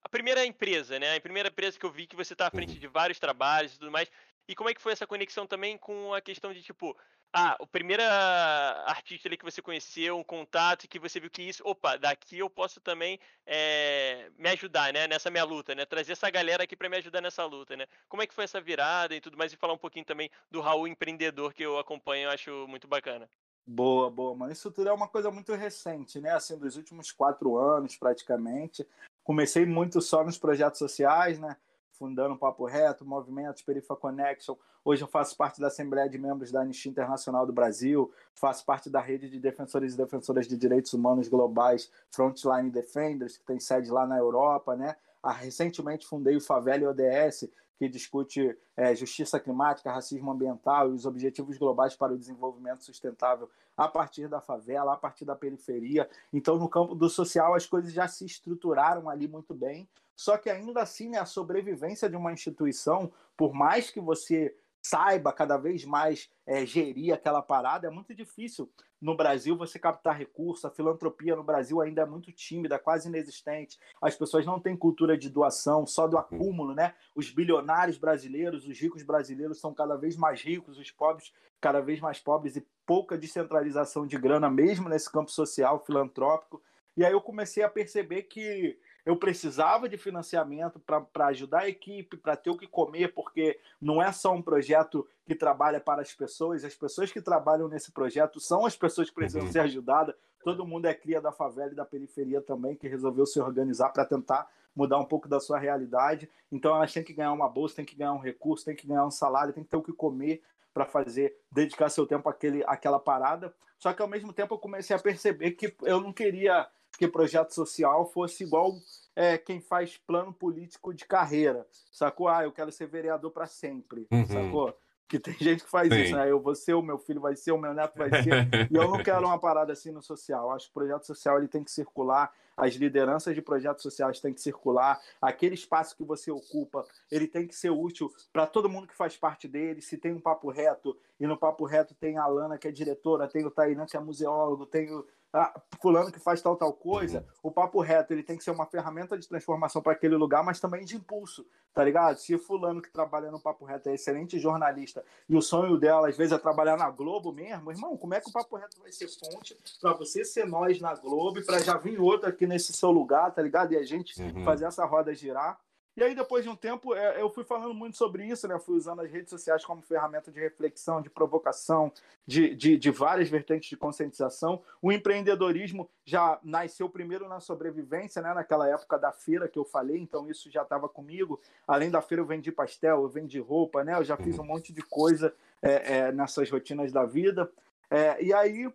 [0.05, 1.17] a primeira empresa, né?
[1.17, 2.79] A primeira empresa que eu vi que você tá à frente uhum.
[2.79, 4.09] de vários trabalhos e tudo mais.
[4.47, 6.97] E como é que foi essa conexão também com a questão de tipo,
[7.33, 11.63] ah, o primeiro artista ali que você conheceu, um contato, que você viu que isso,
[11.65, 16.31] opa, daqui eu posso também é, me ajudar, né, nessa minha luta, né, trazer essa
[16.31, 17.87] galera aqui para me ajudar nessa luta, né.
[18.09, 20.61] Como é que foi essa virada e tudo mais, e falar um pouquinho também do
[20.61, 23.29] Raul empreendedor que eu acompanho, eu acho muito bacana.
[23.67, 24.51] Boa, boa, mano.
[24.51, 28.87] Isso tudo é uma coisa muito recente, né, assim, dos últimos quatro anos, praticamente.
[29.23, 31.55] Comecei muito só nos projetos sociais, né,
[31.99, 34.57] fundando Papo Reto, Movimentos, Perifa Connection.
[34.85, 38.89] Hoje eu faço parte da Assembleia de Membros da Anistia Internacional do Brasil, faço parte
[38.89, 43.91] da rede de defensores e defensoras de direitos humanos globais Frontline Defenders, que tem sede
[43.91, 44.95] lá na Europa, né?
[45.21, 47.49] Ah, recentemente fundei o Favela ODS,
[47.79, 53.49] que discute é, justiça climática, racismo ambiental e os objetivos globais para o desenvolvimento sustentável
[53.77, 56.09] a partir da favela, a partir da periferia.
[56.33, 59.89] Então, no campo do social, as coisas já se estruturaram ali muito bem.
[60.17, 64.53] Só que ainda assim, né, a sobrevivência de uma instituição, por mais que você
[64.83, 68.71] saiba cada vez mais é, gerir aquela parada, é muito difícil
[69.01, 70.67] no Brasil você captar recurso.
[70.67, 73.79] A filantropia no Brasil ainda é muito tímida, quase inexistente.
[74.03, 76.95] As pessoas não têm cultura de doação, só do acúmulo, né?
[77.15, 82.01] Os bilionários brasileiros, os ricos brasileiros são cada vez mais ricos, os pobres cada vez
[82.01, 86.63] mais pobres e pouca descentralização de grana mesmo nesse campo social filantrópico.
[86.97, 88.79] E aí eu comecei a perceber que
[89.09, 94.03] eu precisava de financiamento para ajudar a equipe, para ter o que comer, porque não
[94.03, 98.39] é só um projeto que trabalha para as pessoas, as pessoas que trabalham nesse projeto
[98.39, 99.51] são as pessoas que precisam uhum.
[99.51, 100.15] ser ajudadas.
[100.45, 104.05] Todo mundo é cria da favela e da periferia também, que resolveu se organizar para
[104.05, 104.47] tentar
[104.77, 106.31] mudar um pouco da sua realidade.
[106.53, 109.07] Então elas têm que ganhar uma bolsa, têm que ganhar um recurso, têm que ganhar
[109.07, 110.43] um salário, têm que ter o que comer
[110.75, 113.55] para fazer, dedicar seu tempo àquele, àquela parada.
[113.79, 117.53] Só que ao mesmo tempo eu comecei a perceber que eu não queria que projeto
[117.53, 118.77] social fosse igual
[119.15, 122.29] é, quem faz plano político de carreira, sacou?
[122.29, 124.27] Ah, eu quero ser vereador para sempre, uhum.
[124.27, 124.77] sacou?
[125.07, 126.03] Que tem gente que faz Sim.
[126.03, 126.29] isso, né?
[126.29, 128.49] Eu vou ser, o meu filho vai ser, o meu neto vai ser.
[128.69, 130.51] e eu não quero uma parada assim no social.
[130.51, 134.35] Acho que o projeto social ele tem que circular, as lideranças de projetos sociais têm
[134.35, 138.89] que circular, aquele espaço que você ocupa, ele tem que ser útil para todo mundo
[138.89, 139.81] que faz parte dele.
[139.81, 143.29] Se tem um papo reto, e no papo reto tem a Alana, que é diretora,
[143.29, 147.19] tem o Tainan, que é museólogo, tem o ah, fulano que faz tal tal coisa,
[147.19, 147.51] uhum.
[147.51, 150.59] o papo reto ele tem que ser uma ferramenta de transformação para aquele lugar, mas
[150.59, 152.19] também de impulso, tá ligado?
[152.19, 156.17] Se fulano que trabalha no papo reto é excelente jornalista e o sonho dela às
[156.17, 159.09] vezes é trabalhar na Globo mesmo, irmão, como é que o papo reto vai ser
[159.09, 162.91] fonte para você ser nós na Globo e para já vir outro aqui nesse seu
[162.91, 163.73] lugar, tá ligado?
[163.73, 164.45] E a gente uhum.
[164.45, 165.59] fazer essa roda girar.
[165.99, 168.57] E aí, depois de um tempo, é, eu fui falando muito sobre isso, né?
[168.61, 171.93] Fui usando as redes sociais como ferramenta de reflexão, de provocação,
[172.25, 174.63] de, de, de, várias vertentes de conscientização.
[174.81, 178.33] O empreendedorismo já nasceu primeiro na sobrevivência, né?
[178.33, 181.41] Naquela época da feira que eu falei, então isso já estava comigo.
[181.67, 183.97] Além da feira, eu vendi pastel, eu vendi roupa, né?
[183.97, 187.51] Eu já fiz um monte de coisa é, é, nessas rotinas da vida.
[187.91, 188.73] É, e aí,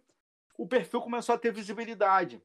[0.57, 2.41] o perfil começou a ter visibilidade.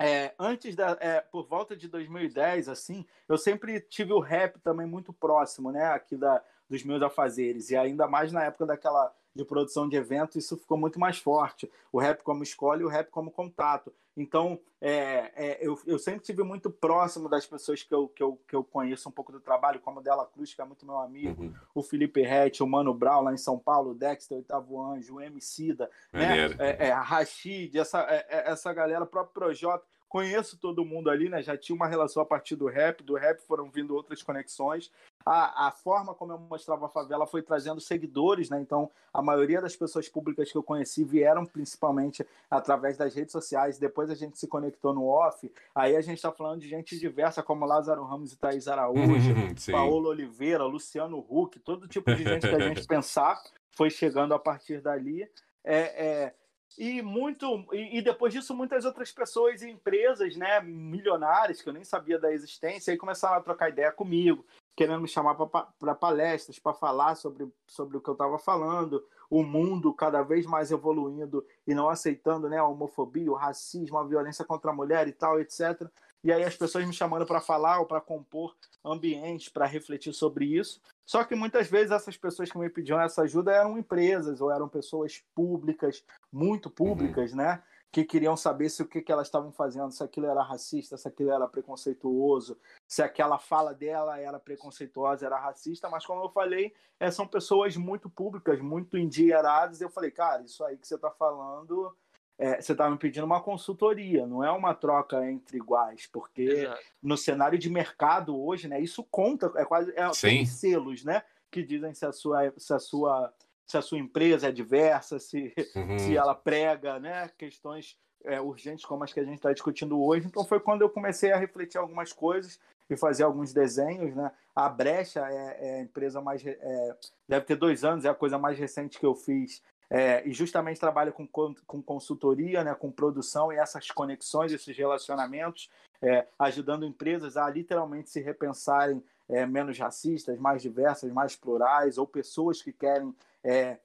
[0.00, 4.86] É, antes da, é, por volta de 2010, assim, eu sempre tive o rap também
[4.86, 7.70] muito próximo, né, aqui da, dos meus afazeres.
[7.70, 11.70] E ainda mais na época daquela de produção de evento, isso ficou muito mais forte.
[11.92, 13.92] O rap como escola e o rap como contato.
[14.16, 18.38] Então, é, é, eu, eu sempre tive muito próximo das pessoas que eu, que, eu,
[18.46, 20.98] que eu conheço um pouco do trabalho, como o Dela Cruz, que é muito meu
[20.98, 21.54] amigo, uhum.
[21.74, 25.16] o Felipe Rett, o Mano Brown lá em São Paulo, o Dexter, o Oitavo Anjo,
[25.16, 26.46] o Emicida, né?
[26.58, 29.84] É, é, Rashid, essa, é, é, essa galera, o próprio Projota
[30.14, 31.42] conheço todo mundo ali, né?
[31.42, 34.88] Já tinha uma relação a partir do rap, do rap foram vindo outras conexões.
[35.26, 38.60] A, a forma como eu mostrava a favela foi trazendo seguidores, né?
[38.60, 43.76] Então, a maioria das pessoas públicas que eu conheci vieram principalmente através das redes sociais.
[43.76, 45.50] Depois a gente se conectou no off.
[45.74, 49.34] Aí a gente está falando de gente diversa, como Lázaro Ramos e Thaís Araújo,
[49.72, 53.42] Paulo Oliveira, Luciano Huck, todo tipo de gente que a gente pensar
[53.72, 55.28] foi chegando a partir dali.
[55.64, 56.34] É, é,
[56.78, 61.72] e muito e, e, depois disso muitas outras pessoas e empresas né milionárias que eu
[61.72, 64.44] nem sabia da existência aí começaram a trocar ideia comigo
[64.76, 69.42] querendo me chamar para palestras para falar sobre, sobre o que eu estava falando o
[69.42, 74.44] mundo cada vez mais evoluindo e não aceitando né a homofobia o racismo a violência
[74.44, 75.88] contra a mulher e tal etc
[76.24, 80.46] e aí as pessoas me chamando para falar ou para compor ambientes para refletir sobre
[80.46, 84.50] isso só que muitas vezes essas pessoas que me pediam essa ajuda eram empresas ou
[84.50, 86.02] eram pessoas públicas,
[86.32, 87.38] muito públicas, uhum.
[87.38, 87.62] né?
[87.92, 91.06] Que queriam saber se o que, que elas estavam fazendo, se aquilo era racista, se
[91.06, 92.58] aquilo era preconceituoso,
[92.88, 95.88] se aquela fala dela era preconceituosa, era racista.
[95.88, 99.80] Mas, como eu falei, é, são pessoas muito públicas, muito endinheiradas.
[99.80, 101.94] Eu falei, cara, isso aí que você está falando
[102.38, 106.80] é, você está me pedindo uma consultoria, não é uma troca entre iguais, porque Exato.
[107.02, 111.62] no cenário de mercado hoje, né, isso conta, é quase é, tem selos, né, que
[111.62, 113.32] dizem se a sua se a sua
[113.66, 115.98] se a sua empresa é diversa, se, uhum.
[115.98, 120.26] se ela prega, né, questões é, urgentes como as que a gente está discutindo hoje.
[120.26, 122.58] Então foi quando eu comecei a refletir algumas coisas
[122.90, 124.30] e fazer alguns desenhos, né?
[124.54, 126.96] A Brecha é, é a empresa mais é,
[127.28, 130.80] deve ter dois anos, é a coisa mais recente que eu fiz é, e justamente
[130.80, 135.70] trabalha com, com consultoria, né, com produção e essas conexões, esses relacionamentos,
[136.02, 142.06] é, ajudando empresas a literalmente se repensarem é, menos racistas, mais diversas, mais plurais, ou
[142.06, 143.78] pessoas que querem é,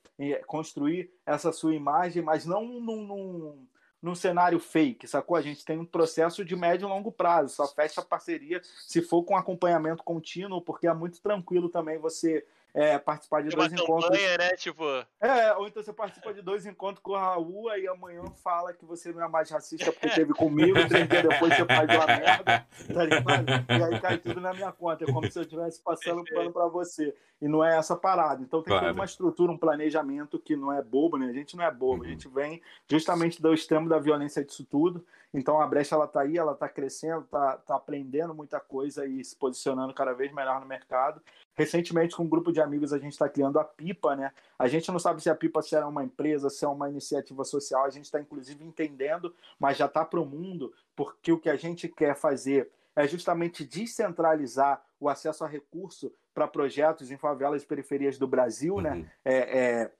[0.45, 3.67] construir essa sua imagem, mas não num, num,
[4.01, 5.37] num cenário fake, sacou?
[5.37, 9.23] A gente tem um processo de médio e longo prazo, só fecha parceria se for
[9.23, 14.09] com acompanhamento contínuo, porque é muito tranquilo também você é, participar de dois encontros.
[14.09, 14.55] Campanha, né?
[14.55, 14.83] Tipo...
[15.19, 18.85] É, ou então você participa de dois encontros com o Raul e amanhã fala que
[18.85, 22.67] você não é mais racista porque teve comigo, três dias depois você faz uma merda,
[22.93, 23.45] tá ligado?
[23.69, 25.03] E aí cai tudo na minha conta.
[25.03, 27.15] É como se eu estivesse passando pano para você.
[27.41, 28.41] E não é essa parada.
[28.41, 28.87] Então tem claro.
[28.87, 31.27] toda uma estrutura, um planejamento que não é bobo, né?
[31.27, 32.07] A gente não é bobo, uhum.
[32.07, 35.05] a gente vem justamente do extremo da violência disso tudo.
[35.33, 39.23] Então a brecha ela tá aí, ela tá crescendo, tá, tá aprendendo muita coisa e
[39.23, 41.21] se posicionando cada vez melhor no mercado.
[41.59, 44.31] Recentemente, com um grupo de amigos, a gente está criando a Pipa, né?
[44.57, 47.83] A gente não sabe se a Pipa será uma empresa, se é uma iniciativa social,
[47.83, 51.57] a gente está inclusive entendendo, mas já está para o mundo, porque o que a
[51.57, 57.65] gente quer fazer é justamente descentralizar o acesso a recurso para projetos em favelas e
[57.65, 58.91] periferias do Brasil, né?
[58.91, 58.99] uhum.
[58.99, 59.11] né?
[59.25, 59.91] É, é,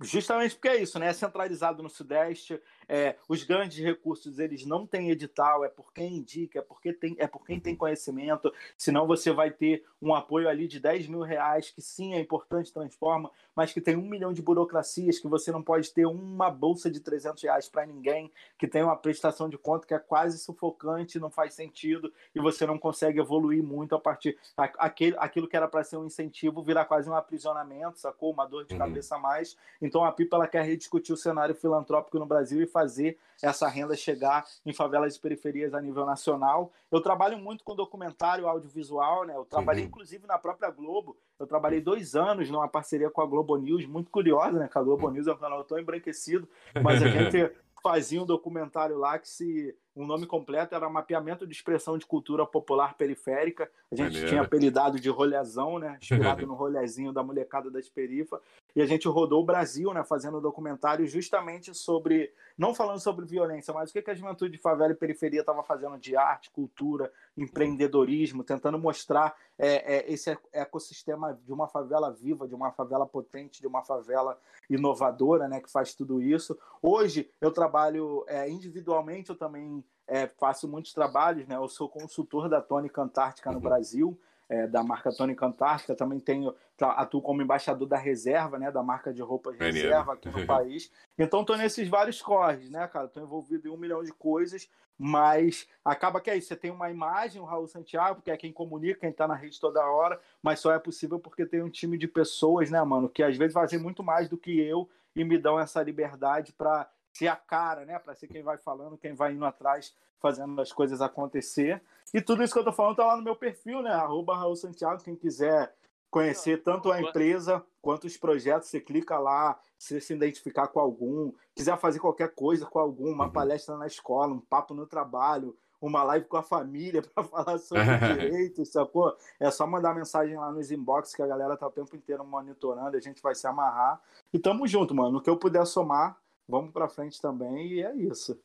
[0.00, 1.08] Justamente porque é isso, né?
[1.08, 6.16] É centralizado no Sudeste, é, os grandes recursos eles não têm edital, é por quem
[6.16, 7.78] indica, é, porque tem, é por quem tem uhum.
[7.78, 12.20] conhecimento, senão você vai ter um apoio ali de 10 mil reais, que sim é
[12.20, 16.50] importante, transforma, mas que tem um milhão de burocracias, que você não pode ter uma
[16.50, 20.38] bolsa de 300 reais para ninguém, que tem uma prestação de conta que é quase
[20.38, 24.38] sufocante, não faz sentido, e você não consegue evoluir muito a partir.
[24.56, 28.32] Aquele, aquilo que era para ser um incentivo virar quase um aprisionamento, sacou?
[28.32, 28.78] Uma dor de uhum.
[28.78, 29.56] cabeça a mais.
[29.80, 33.96] Então a Pipa ela quer rediscutir o cenário filantrópico no Brasil e fazer essa renda
[33.96, 36.70] chegar em favelas e periferias a nível nacional.
[36.92, 39.34] Eu trabalho muito com documentário audiovisual, né?
[39.34, 39.88] Eu trabalhei uhum.
[39.88, 41.16] inclusive na própria Globo.
[41.40, 44.68] Eu trabalhei dois anos numa parceria com a Globo News, muito curiosa, né?
[44.68, 46.46] Que a Globo News é um canal tão embranquecido,
[46.82, 47.50] mas a gente
[47.82, 52.04] fazia um documentário lá que se o um nome completo era Mapeamento de Expressão de
[52.04, 53.70] Cultura Popular Periférica.
[53.90, 54.28] A gente Maneiro.
[54.28, 55.96] tinha apelidado de rolezão, né?
[56.02, 58.38] Inspirado no rolezinho da molecada das perifa.
[58.74, 60.04] E a gente rodou o Brasil, né?
[60.04, 64.52] Fazendo um documentário justamente sobre, não falando sobre violência, mas o que, que a juventude
[64.52, 70.36] de favela e periferia estava fazendo de arte, cultura, empreendedorismo, tentando mostrar é, é, esse
[70.52, 74.38] ecossistema de uma favela viva, de uma favela potente, de uma favela
[74.70, 75.60] inovadora, né?
[75.60, 76.58] Que faz tudo isso.
[76.80, 81.56] Hoje eu trabalho é, individualmente, eu também é, faço muitos trabalhos, né?
[81.56, 83.62] Eu sou consultor da Tônica Antártica no uhum.
[83.62, 85.94] Brasil, é, da marca Tônica Antártica.
[85.94, 88.70] Também tenho, atuo como embaixador da reserva, né?
[88.70, 90.90] Da marca de roupas reserva aqui no país.
[91.18, 93.06] Então estou nesses vários corres, né, cara?
[93.06, 94.68] Estou envolvido em um milhão de coisas,
[94.98, 96.48] mas acaba que é isso.
[96.48, 99.60] Você tem uma imagem, o Raul Santiago, que é quem comunica, quem está na rede
[99.60, 103.22] toda hora, mas só é possível porque tem um time de pessoas, né, mano, que
[103.22, 107.28] às vezes fazem muito mais do que eu e me dão essa liberdade para ser
[107.28, 107.98] a cara, né?
[107.98, 111.82] Para ser quem vai falando, quem vai indo atrás, fazendo as coisas acontecer.
[112.12, 113.90] E tudo isso que eu tô falando tá lá no meu perfil, né?
[113.90, 115.72] Arroba Raul Santiago, quem quiser
[116.10, 121.32] conhecer tanto a empresa quanto os projetos, você clica lá, se se identificar com algum,
[121.54, 123.32] quiser fazer qualquer coisa com algum, uma uhum.
[123.32, 127.84] palestra na escola, um papo no trabalho, uma live com a família para falar sobre
[128.14, 129.14] direitos, sacou?
[129.38, 132.96] É só mandar mensagem lá nos inbox que a galera tá o tempo inteiro monitorando,
[132.96, 134.00] a gente vai se amarrar.
[134.32, 135.12] E tamo junto, mano.
[135.12, 136.16] No que eu puder somar,
[136.48, 138.38] vamos para frente também e é isso.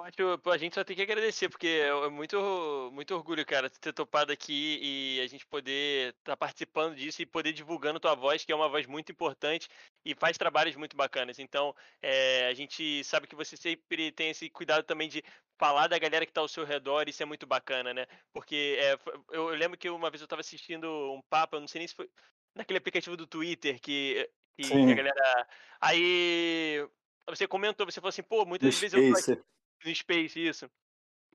[0.00, 3.92] Eu acho, a gente só tem que agradecer, porque é muito, muito orgulho, cara, ter
[3.92, 8.42] topado aqui e a gente poder estar tá participando disso e poder divulgando tua voz,
[8.42, 9.68] que é uma voz muito importante
[10.02, 11.38] e faz trabalhos muito bacanas.
[11.38, 15.22] Então, é, a gente sabe que você sempre tem esse cuidado também de
[15.58, 18.06] falar da galera que está ao seu redor, isso é muito bacana, né?
[18.32, 18.98] Porque é,
[19.30, 21.94] eu, lembro que uma vez eu estava assistindo um papo, eu não sei nem se
[21.94, 22.08] foi
[22.54, 25.48] naquele aplicativo do Twitter que, que a galera.
[25.78, 26.88] Aí
[27.28, 29.42] você comentou, você falou assim, pô, muitas vezes eu tô aqui
[29.84, 30.70] no Space, isso.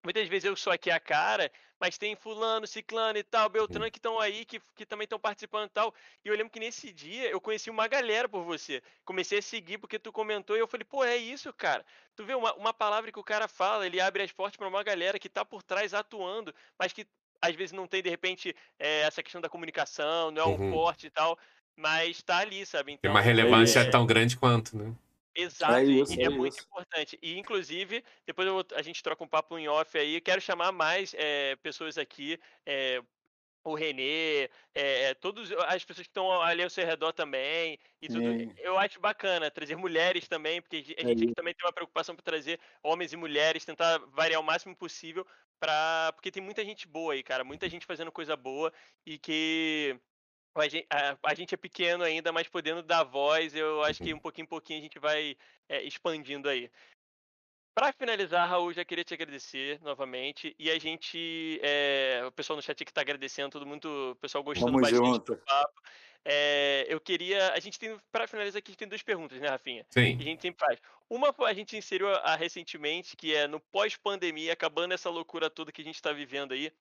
[0.04, 3.98] Muitas vezes eu sou aqui a cara, mas tem fulano, ciclano e tal, Beltrano que
[3.98, 5.94] estão aí, que, que também estão participando e tal.
[6.24, 8.84] E eu lembro que nesse dia eu conheci uma galera por você.
[9.04, 11.84] Comecei a seguir porque tu comentou e eu falei, pô, é isso, cara.
[12.16, 14.84] Tu vê uma, uma palavra que o cara fala, ele abre as portas para uma
[14.84, 17.08] galera que tá por trás atuando, mas que
[17.42, 20.72] às vezes não tem, de repente, é, essa questão da comunicação, não é um uhum.
[20.72, 21.38] forte e tal,
[21.76, 22.94] mas tá ali, sabe?
[22.94, 23.90] Então, tem uma então, relevância é...
[23.90, 24.94] tão grande quanto, né?
[25.36, 27.20] Exato, é isso, e é, é muito importante.
[27.22, 30.22] E, inclusive, depois a gente troca um papo em off aí.
[30.22, 32.40] Quero chamar mais é, pessoas aqui.
[32.66, 33.02] É,
[33.66, 37.78] o Renê, é, todas as pessoas que estão ali ao seu redor também.
[38.02, 38.54] E tudo.
[38.60, 42.24] Eu acho bacana trazer mulheres também, porque a gente aqui também tem uma preocupação para
[42.24, 45.28] trazer homens e mulheres, tentar variar o máximo possível.
[45.60, 46.12] Pra...
[46.14, 47.44] Porque tem muita gente boa aí, cara.
[47.44, 48.72] Muita gente fazendo coisa boa
[49.06, 50.00] e que
[50.62, 54.14] a gente, a, a gente, é pequeno ainda, mas podendo dar voz, eu acho que
[54.14, 55.36] um pouquinho em pouquinho a gente vai
[55.68, 56.70] é, expandindo aí.
[57.76, 60.56] Para finalizar, Raul, já queria te agradecer novamente.
[60.58, 61.60] E a gente.
[61.62, 65.06] É, o pessoal no chat que está agradecendo, todo mundo, o pessoal gostando Vamos bastante
[65.06, 65.36] junto.
[65.36, 65.82] do papo.
[66.24, 67.52] É, eu queria.
[67.52, 68.00] A gente tem.
[68.14, 69.86] Para finalizar aqui, a gente tem duas perguntas, né, Rafinha?
[69.90, 70.16] Sim.
[70.16, 70.80] Que a gente sempre faz.
[71.10, 75.70] Uma a gente inseriu a, a recentemente, que é no pós-pandemia, acabando essa loucura toda
[75.70, 76.72] que a gente está vivendo aí.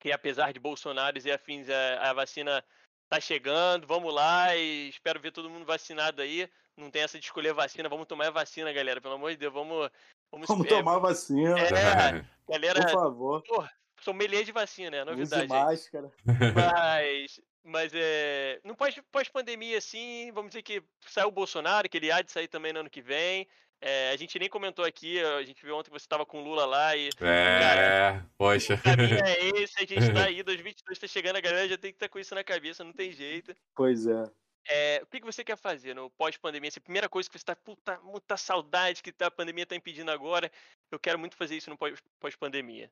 [0.00, 2.64] Que apesar de Bolsonaro e afins, a, a vacina
[3.08, 6.48] tá chegando, vamos lá e espero ver todo mundo vacinado aí.
[6.76, 9.00] Não tem essa de escolher vacina, vamos tomar a vacina, galera.
[9.00, 9.90] Pelo amor de Deus, vamos.
[10.30, 13.42] Vamos, Vamos é, tomar vacina, é, galera, por favor.
[13.44, 15.42] porra, sommelier de vacina, é Use novidade.
[15.42, 15.48] aí.
[15.48, 16.10] máscara.
[16.54, 18.60] Mas, mas é.
[18.64, 22.48] No pós- pós-pandemia, assim, vamos dizer que saiu o Bolsonaro, que ele há de sair
[22.48, 23.46] também no ano que vem.
[23.80, 26.44] É, a gente nem comentou aqui, a gente viu ontem que você estava com o
[26.44, 27.10] Lula lá e.
[27.20, 28.74] É, poxa.
[28.74, 31.90] O caminho é esse, a gente tá aí, 2022 tá chegando, a galera já tem
[31.90, 33.54] que estar com isso na cabeça, não tem jeito.
[33.74, 34.30] Pois é.
[34.68, 36.68] É, o que, que você quer fazer no pós-pandemia?
[36.68, 39.76] Assim, a primeira coisa que você tá, puta, muita saudade que tá- a pandemia tá
[39.76, 40.50] impedindo agora.
[40.90, 42.90] Eu quero muito fazer isso no pós- pós-pandemia.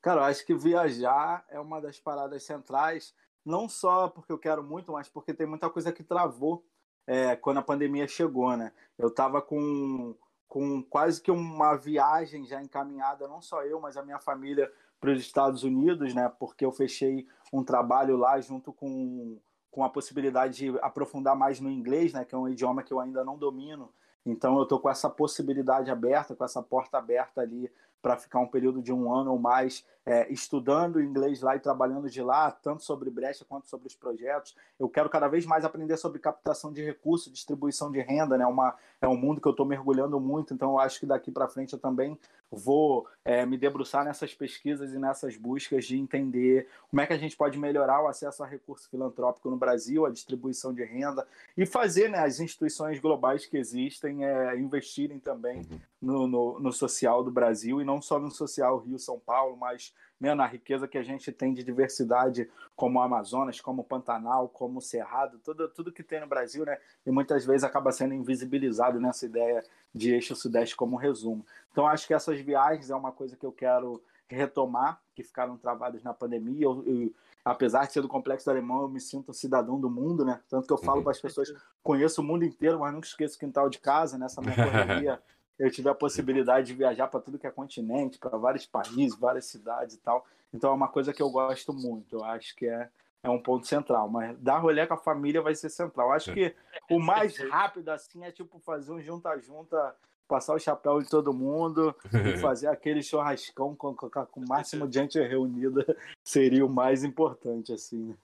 [0.00, 3.12] Cara, eu acho que viajar é uma das paradas centrais,
[3.44, 6.64] não só porque eu quero muito, mas porque tem muita coisa que travou
[7.10, 8.70] é, quando a pandemia chegou, né?
[8.96, 10.14] Eu tava com,
[10.46, 15.10] com quase que uma viagem já encaminhada, não só eu, mas a minha família para
[15.10, 16.30] os Estados Unidos, né?
[16.38, 19.36] Porque eu fechei um trabalho lá junto com,
[19.72, 22.24] com a possibilidade de aprofundar mais no inglês, né?
[22.24, 23.92] Que é um idioma que eu ainda não domino.
[24.24, 27.68] Então eu tô com essa possibilidade aberta, com essa porta aberta ali
[28.00, 32.08] para ficar um período de um ano ou mais é, estudando inglês lá e trabalhando
[32.08, 34.56] de lá, tanto sobre brecha quanto sobre os projetos.
[34.78, 38.46] Eu quero cada vez mais aprender sobre captação de recursos, distribuição de renda, né?
[38.46, 41.48] Uma, é um mundo que eu estou mergulhando muito, então eu acho que daqui para
[41.48, 42.18] frente eu também
[42.50, 47.18] vou é, me debruçar nessas pesquisas e nessas buscas de entender como é que a
[47.18, 51.26] gente pode melhorar o acesso a recurso filantrópico no Brasil, a distribuição de renda
[51.56, 55.66] e fazer né, as instituições globais que existem é, investirem também
[56.00, 60.34] no, no, no social do Brasil e não só no social Rio-São Paulo, mas né,
[60.34, 64.78] na riqueza que a gente tem de diversidade, como o Amazonas, como o Pantanal, como
[64.78, 66.76] o Cerrado, tudo, tudo que tem no Brasil, né?
[67.06, 69.64] E muitas vezes acaba sendo invisibilizado nessa ideia
[69.94, 71.44] de eixo sudeste como resumo.
[71.72, 76.02] Então, acho que essas viagens é uma coisa que eu quero retomar, que ficaram travadas
[76.02, 76.64] na pandemia.
[76.66, 77.10] Eu, eu,
[77.44, 80.40] apesar de ser do complexo do alemão, eu me sinto um cidadão do mundo, né?
[80.48, 81.02] Tanto que eu falo Uhum.
[81.02, 81.52] para as pessoas,
[81.82, 84.54] conheço o mundo inteiro, mas nunca esqueço o quintal de casa, nessa minha
[85.00, 85.20] correria.
[85.60, 89.44] Eu tive a possibilidade de viajar para tudo que é continente, para vários países, várias
[89.44, 90.26] cidades e tal.
[90.54, 92.16] Então é uma coisa que eu gosto muito.
[92.16, 92.88] Eu acho que é,
[93.22, 94.08] é um ponto central.
[94.08, 96.08] Mas dar rolê com a família vai ser central.
[96.08, 96.56] Eu acho que
[96.90, 99.94] o mais rápido assim é tipo fazer um junta-junta,
[100.26, 104.88] passar o chapéu de todo mundo e fazer aquele churrascão com, com, com o máximo
[104.88, 105.84] de gente reunida
[106.24, 108.16] seria o mais importante, assim.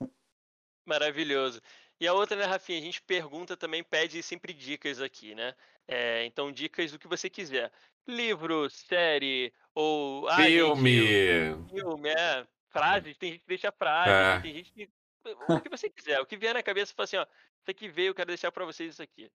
[0.87, 1.61] Maravilhoso.
[2.01, 2.79] E a outra, né, Rafinha?
[2.79, 5.55] A gente pergunta também, pede sempre dicas aqui, né?
[5.89, 7.71] É, então, dicas do que você quiser.
[8.07, 10.29] Livro, série, ou.
[10.29, 11.69] Ah, gente, Filme.
[11.71, 12.47] filme, é.
[12.71, 14.41] Frases, tem gente que deixa frase, É.
[14.41, 14.89] tem gente que.
[15.49, 17.23] O que você quiser, o que vier na cabeça, fala assim, ó.
[17.23, 19.29] Isso aqui veio, eu quero deixar pra vocês isso aqui.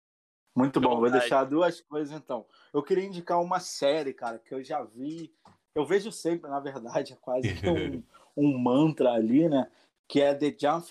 [0.57, 2.46] Muito bom, vou deixar duas coisas então.
[2.72, 5.32] Eu queria indicar uma série, cara, que eu já vi.
[5.74, 8.03] Eu vejo sempre, na verdade, é quase que um,
[8.36, 9.70] um mantra ali, né?
[10.09, 10.86] Que é The Jump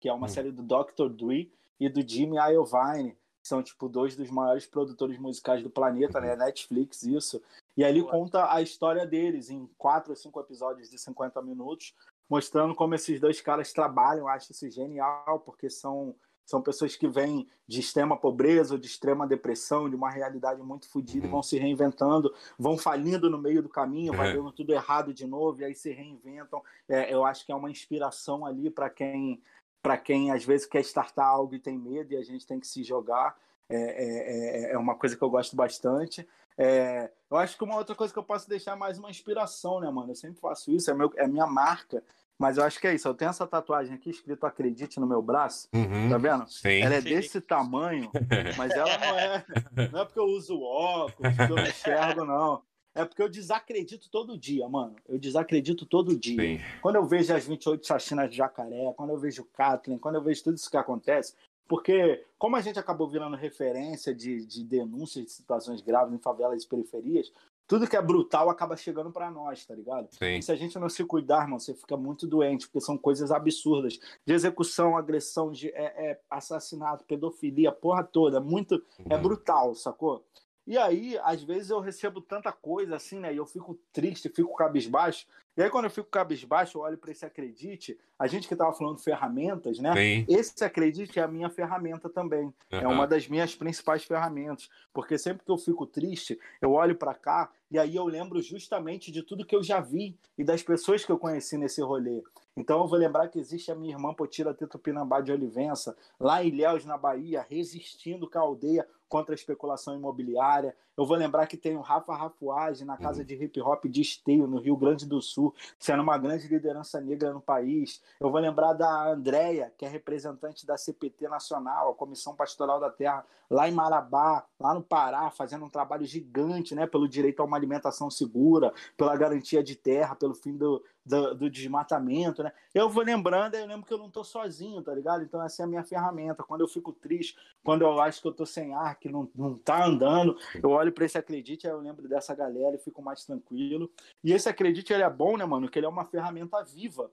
[0.00, 0.28] que é uma Hum.
[0.30, 1.08] série do Dr.
[1.08, 1.50] Dre
[1.80, 6.34] e do Jimmy Iovine, que são tipo dois dos maiores produtores musicais do planeta, né?
[6.34, 7.42] Netflix, isso.
[7.76, 11.94] E ali conta a história deles em quatro ou cinco episódios de 50 minutos,
[12.28, 14.20] mostrando como esses dois caras trabalham.
[14.24, 16.14] Eu acho isso genial, porque são
[16.46, 20.86] são pessoas que vêm de extrema pobreza, ou de extrema depressão, de uma realidade muito
[20.90, 21.32] fodida, Uhum.
[21.32, 24.36] vão se reinventando, vão falindo no meio do caminho, vai É.
[24.36, 26.62] dando tudo errado de novo, e aí se reinventam.
[26.86, 29.42] É, eu acho que é uma inspiração ali para quem,
[29.84, 32.66] para quem às vezes quer startar algo e tem medo, e a gente tem que
[32.66, 33.36] se jogar.
[33.68, 36.26] É, é, é- é uma coisa que eu gosto bastante.
[36.56, 39.80] É, eu acho que uma outra coisa que eu posso deixar é mais uma inspiração,
[39.80, 40.10] né, mano?
[40.12, 42.02] Eu sempre faço isso, é, meu, é minha marca.
[42.38, 43.06] Mas eu acho que é isso.
[43.06, 45.68] Eu tenho essa tatuagem aqui escrito Acredite no meu braço.
[45.74, 46.08] Uhum.
[46.10, 46.48] Tá vendo?
[46.48, 46.80] Sim.
[46.80, 47.08] Ela é Sim.
[47.10, 48.10] desse tamanho,
[48.56, 49.44] mas ela não é.
[49.92, 52.62] Não é porque eu uso óculos, porque eu não enxergo, não.
[52.94, 54.94] É porque eu desacredito todo dia, mano.
[55.08, 56.40] Eu desacredito todo dia.
[56.40, 56.60] Sim.
[56.80, 60.22] Quando eu vejo as 28 chacinas de jacaré, quando eu vejo o Kathleen, quando eu
[60.22, 61.34] vejo tudo isso que acontece,
[61.66, 66.62] porque como a gente acabou virando referência de, de denúncias de situações graves em favelas
[66.62, 67.32] e periferias,
[67.66, 70.06] tudo que é brutal acaba chegando pra nós, tá ligado?
[70.12, 70.36] Sim.
[70.36, 73.32] E se a gente não se cuidar, irmão, você fica muito doente, porque são coisas
[73.32, 73.98] absurdas.
[74.26, 78.36] De execução, agressão, de é, é, assassinato, pedofilia, porra toda.
[78.36, 78.84] É muito.
[79.08, 79.22] É Uhum.
[79.22, 80.22] brutal, sacou?
[80.66, 83.32] E aí, às vezes eu recebo tanta coisa assim, né?
[83.32, 85.26] E eu fico triste, fico cabisbaixo.
[85.56, 87.98] E aí, quando eu fico cabisbaixo, eu olho para esse Acredite.
[88.18, 89.92] A gente que estava falando ferramentas, né?
[89.94, 90.26] Sim.
[90.28, 92.46] Esse Acredite é a minha ferramenta também.
[92.46, 92.54] Uhum.
[92.70, 94.68] É uma das minhas principais ferramentas.
[94.92, 99.10] Porque sempre que eu fico triste, eu olho para cá e aí eu lembro justamente
[99.10, 102.22] de tudo que eu já vi e das pessoas que eu conheci nesse rolê.
[102.56, 106.48] Então eu vou lembrar que existe a minha irmã Potira Tetupinambá de Olivença, lá em
[106.48, 110.74] Ilhéus, na Bahia, resistindo com a aldeia contra a especulação imobiliária.
[110.96, 114.48] Eu vou lembrar que tem o Rafa Rafuage na casa de hip hop de Esteio,
[114.48, 118.02] no Rio Grande do Sul, sendo uma grande liderança negra no país.
[118.18, 122.90] Eu vou lembrar da Andréia, que é representante da CPT Nacional, a Comissão Pastoral da
[122.90, 127.44] Terra, lá em Marabá, lá no Pará, fazendo um trabalho gigante né, pelo direito a
[127.44, 132.52] uma alimentação segura, pela garantia de terra, pelo fim do, do, do, desmatamento, né?
[132.72, 135.22] Eu vou lembrando, eu lembro que eu não tô sozinho, tá ligado?
[135.22, 136.42] Então essa é a minha ferramenta.
[136.42, 139.54] Quando eu fico triste, quando eu acho que eu tô sem ar, que não, não
[139.54, 143.24] tá andando, eu olho para esse acredite, aí eu lembro dessa galera e fico mais
[143.24, 143.90] tranquilo.
[144.22, 145.68] E esse acredite, ele é bom, né, mano?
[145.68, 147.10] Que ele é uma ferramenta viva.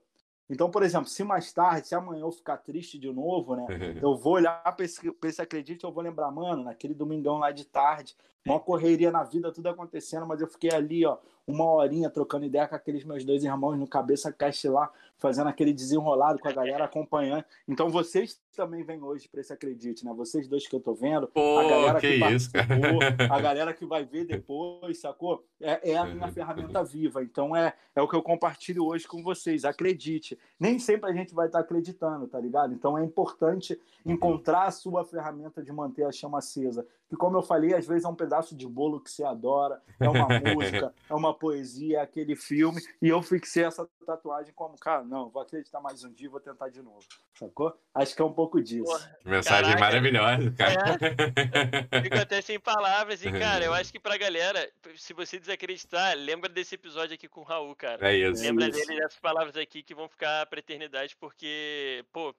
[0.52, 3.66] Então, por exemplo, se mais tarde, se amanhã eu ficar triste de novo, né?
[4.02, 7.50] Eu vou olhar para esse, pra esse acredite, eu vou lembrar, mano, naquele domingão lá
[7.50, 8.14] de tarde,
[8.44, 11.16] uma correria na vida, tudo acontecendo, mas eu fiquei ali, ó,
[11.46, 15.72] uma horinha trocando ideia com aqueles meus dois irmãos no Cabeça Cast lá, fazendo aquele
[15.72, 17.44] desenrolado com a galera acompanhando.
[17.68, 20.12] Então vocês também vêm hoje para esse Acredite, né?
[20.14, 22.50] Vocês dois que eu tô vendo, Pô, a galera que, que, isso,
[23.30, 25.44] a galera que vai ver depois, sacou?
[25.60, 27.22] É, é a minha ferramenta viva.
[27.22, 29.64] Então é, é o que eu compartilho hoje com vocês.
[29.64, 30.38] Acredite.
[30.58, 32.74] Nem sempre a gente vai estar acreditando, tá ligado?
[32.74, 36.86] Então é importante encontrar a sua ferramenta de manter a chama acesa.
[37.08, 40.08] Que, como eu falei, às vezes é um pedaço de bolo que você adora, é
[40.08, 42.80] uma música, é uma poesia, é aquele filme.
[43.00, 46.68] E eu fixei essa tatuagem como, cara, não, vou acreditar mais um dia, vou tentar
[46.68, 47.00] de novo.
[47.34, 47.76] Sacou?
[47.94, 48.84] Acho que é um pouco disso.
[48.84, 49.80] Porra, Mensagem Caraca.
[49.80, 50.98] maravilhosa, cara.
[52.02, 53.24] Fico até sem palavras.
[53.24, 57.40] E, cara, eu acho que pra galera, se você desacreditar, lembra desse episódio aqui com
[57.40, 58.08] o Raul, cara.
[58.08, 58.42] É isso.
[58.42, 58.78] Lembra isso.
[58.78, 62.34] dele dessas palavras aqui que vão ficar pra eternidade, porque, pô,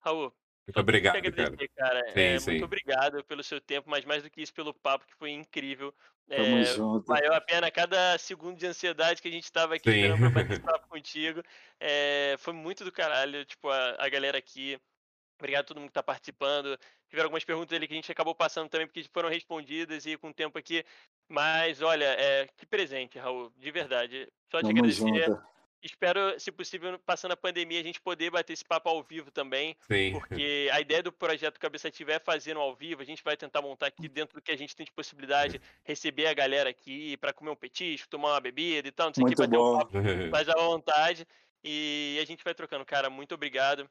[0.00, 0.32] Raul,
[0.66, 1.42] Muito obrigado, Quero cara.
[1.48, 2.12] agradecer, cara.
[2.12, 2.50] Sim, É, sim.
[2.52, 5.92] Muito obrigado pelo seu tempo, mas mais do que isso, pelo papo, que foi incrível.
[6.28, 7.06] Tamo É, junto.
[7.06, 9.96] valeu a pena cada segundo de ansiedade que a gente tava aqui Sim.
[9.98, 11.42] esperando pra bater esse papo contigo.
[11.80, 14.78] É, foi muito do caralho, tipo, a, a galera aqui.
[15.38, 16.78] Obrigado a todo mundo que tá participando.
[17.08, 20.28] Tiveram algumas perguntas ali que a gente acabou passando também, porque foram respondidas e com
[20.28, 20.84] o tempo aqui.
[21.28, 24.28] Mas, olha, é, que presente, Raul, de verdade.
[24.50, 25.00] Só te Tamo agradecer.
[25.24, 25.51] junto.
[25.82, 29.76] Espero, se possível, passando a pandemia, a gente poder bater esse papo ao vivo também.
[29.80, 30.12] Sim.
[30.12, 33.02] Porque a ideia do projeto Cabeça Ativa é fazer ao vivo.
[33.02, 36.26] A gente vai tentar montar aqui dentro do que a gente tem de possibilidade, receber
[36.26, 39.26] a galera aqui para comer um petisco, tomar uma bebida e tal, não sei o
[39.26, 39.78] que, bater um bom.
[39.78, 39.92] papo
[40.30, 41.26] mais à vontade.
[41.64, 42.84] E a gente vai trocando.
[42.84, 43.88] Cara, muito obrigado.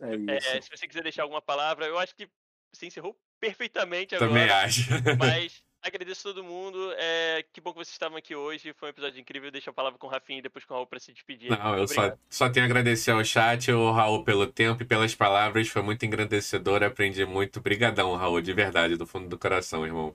[0.00, 0.62] É É, isso.
[0.62, 2.28] se você quiser deixar alguma palavra, eu acho que
[2.72, 4.66] você encerrou perfeitamente Também agora.
[4.66, 4.82] acho.
[5.18, 6.92] Mas agradeço todo mundo.
[6.96, 8.72] É, que bom que vocês estavam aqui hoje.
[8.74, 9.50] Foi um episódio incrível.
[9.50, 11.50] Deixa a palavra com o Rafinha e depois com o Raul para se despedir.
[11.50, 15.14] Não, eu só, só tenho a agradecer ao chat, ao Raul, pelo tempo e pelas
[15.14, 15.68] palavras.
[15.68, 17.60] Foi muito engrandecedor, aprendi muito.
[17.60, 20.14] Brigadão, Raul, de verdade, do fundo do coração, irmão.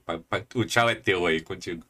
[0.54, 1.84] O tchau é teu aí, contigo.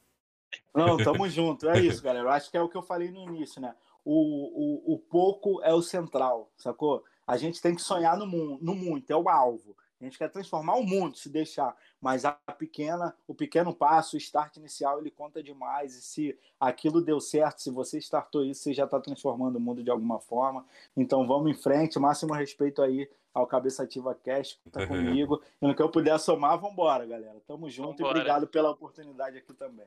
[0.74, 1.68] Não, tamo junto.
[1.68, 2.26] É isso, galera.
[2.26, 3.74] Eu acho que é o que eu falei no início, né?
[4.04, 7.04] O, o, o pouco é o central, sacou?
[7.26, 9.76] A gente tem que sonhar no, mundo, no muito, é o alvo.
[10.00, 11.76] A gente quer transformar o mundo, se deixar.
[12.00, 15.96] Mas a pequena, o pequeno passo, o start inicial, ele conta demais.
[15.96, 19.82] E se aquilo deu certo, se você startou isso, você já está transformando o mundo
[19.82, 20.64] de alguma forma.
[20.96, 21.98] Então vamos em frente.
[21.98, 25.42] Máximo respeito aí ao Cabeça Ativa Cast, que tá comigo.
[25.60, 27.40] E no que eu puder somar, vamos embora, galera.
[27.46, 28.18] Tamo junto Vambora.
[28.18, 29.86] e obrigado pela oportunidade aqui também.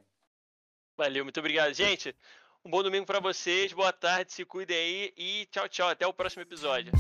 [0.98, 1.74] Valeu, muito obrigado.
[1.74, 2.16] Gente,
[2.64, 3.74] um bom domingo para vocês.
[3.74, 5.90] Boa tarde, se cuidem aí e tchau, tchau.
[5.90, 6.92] Até o próximo episódio.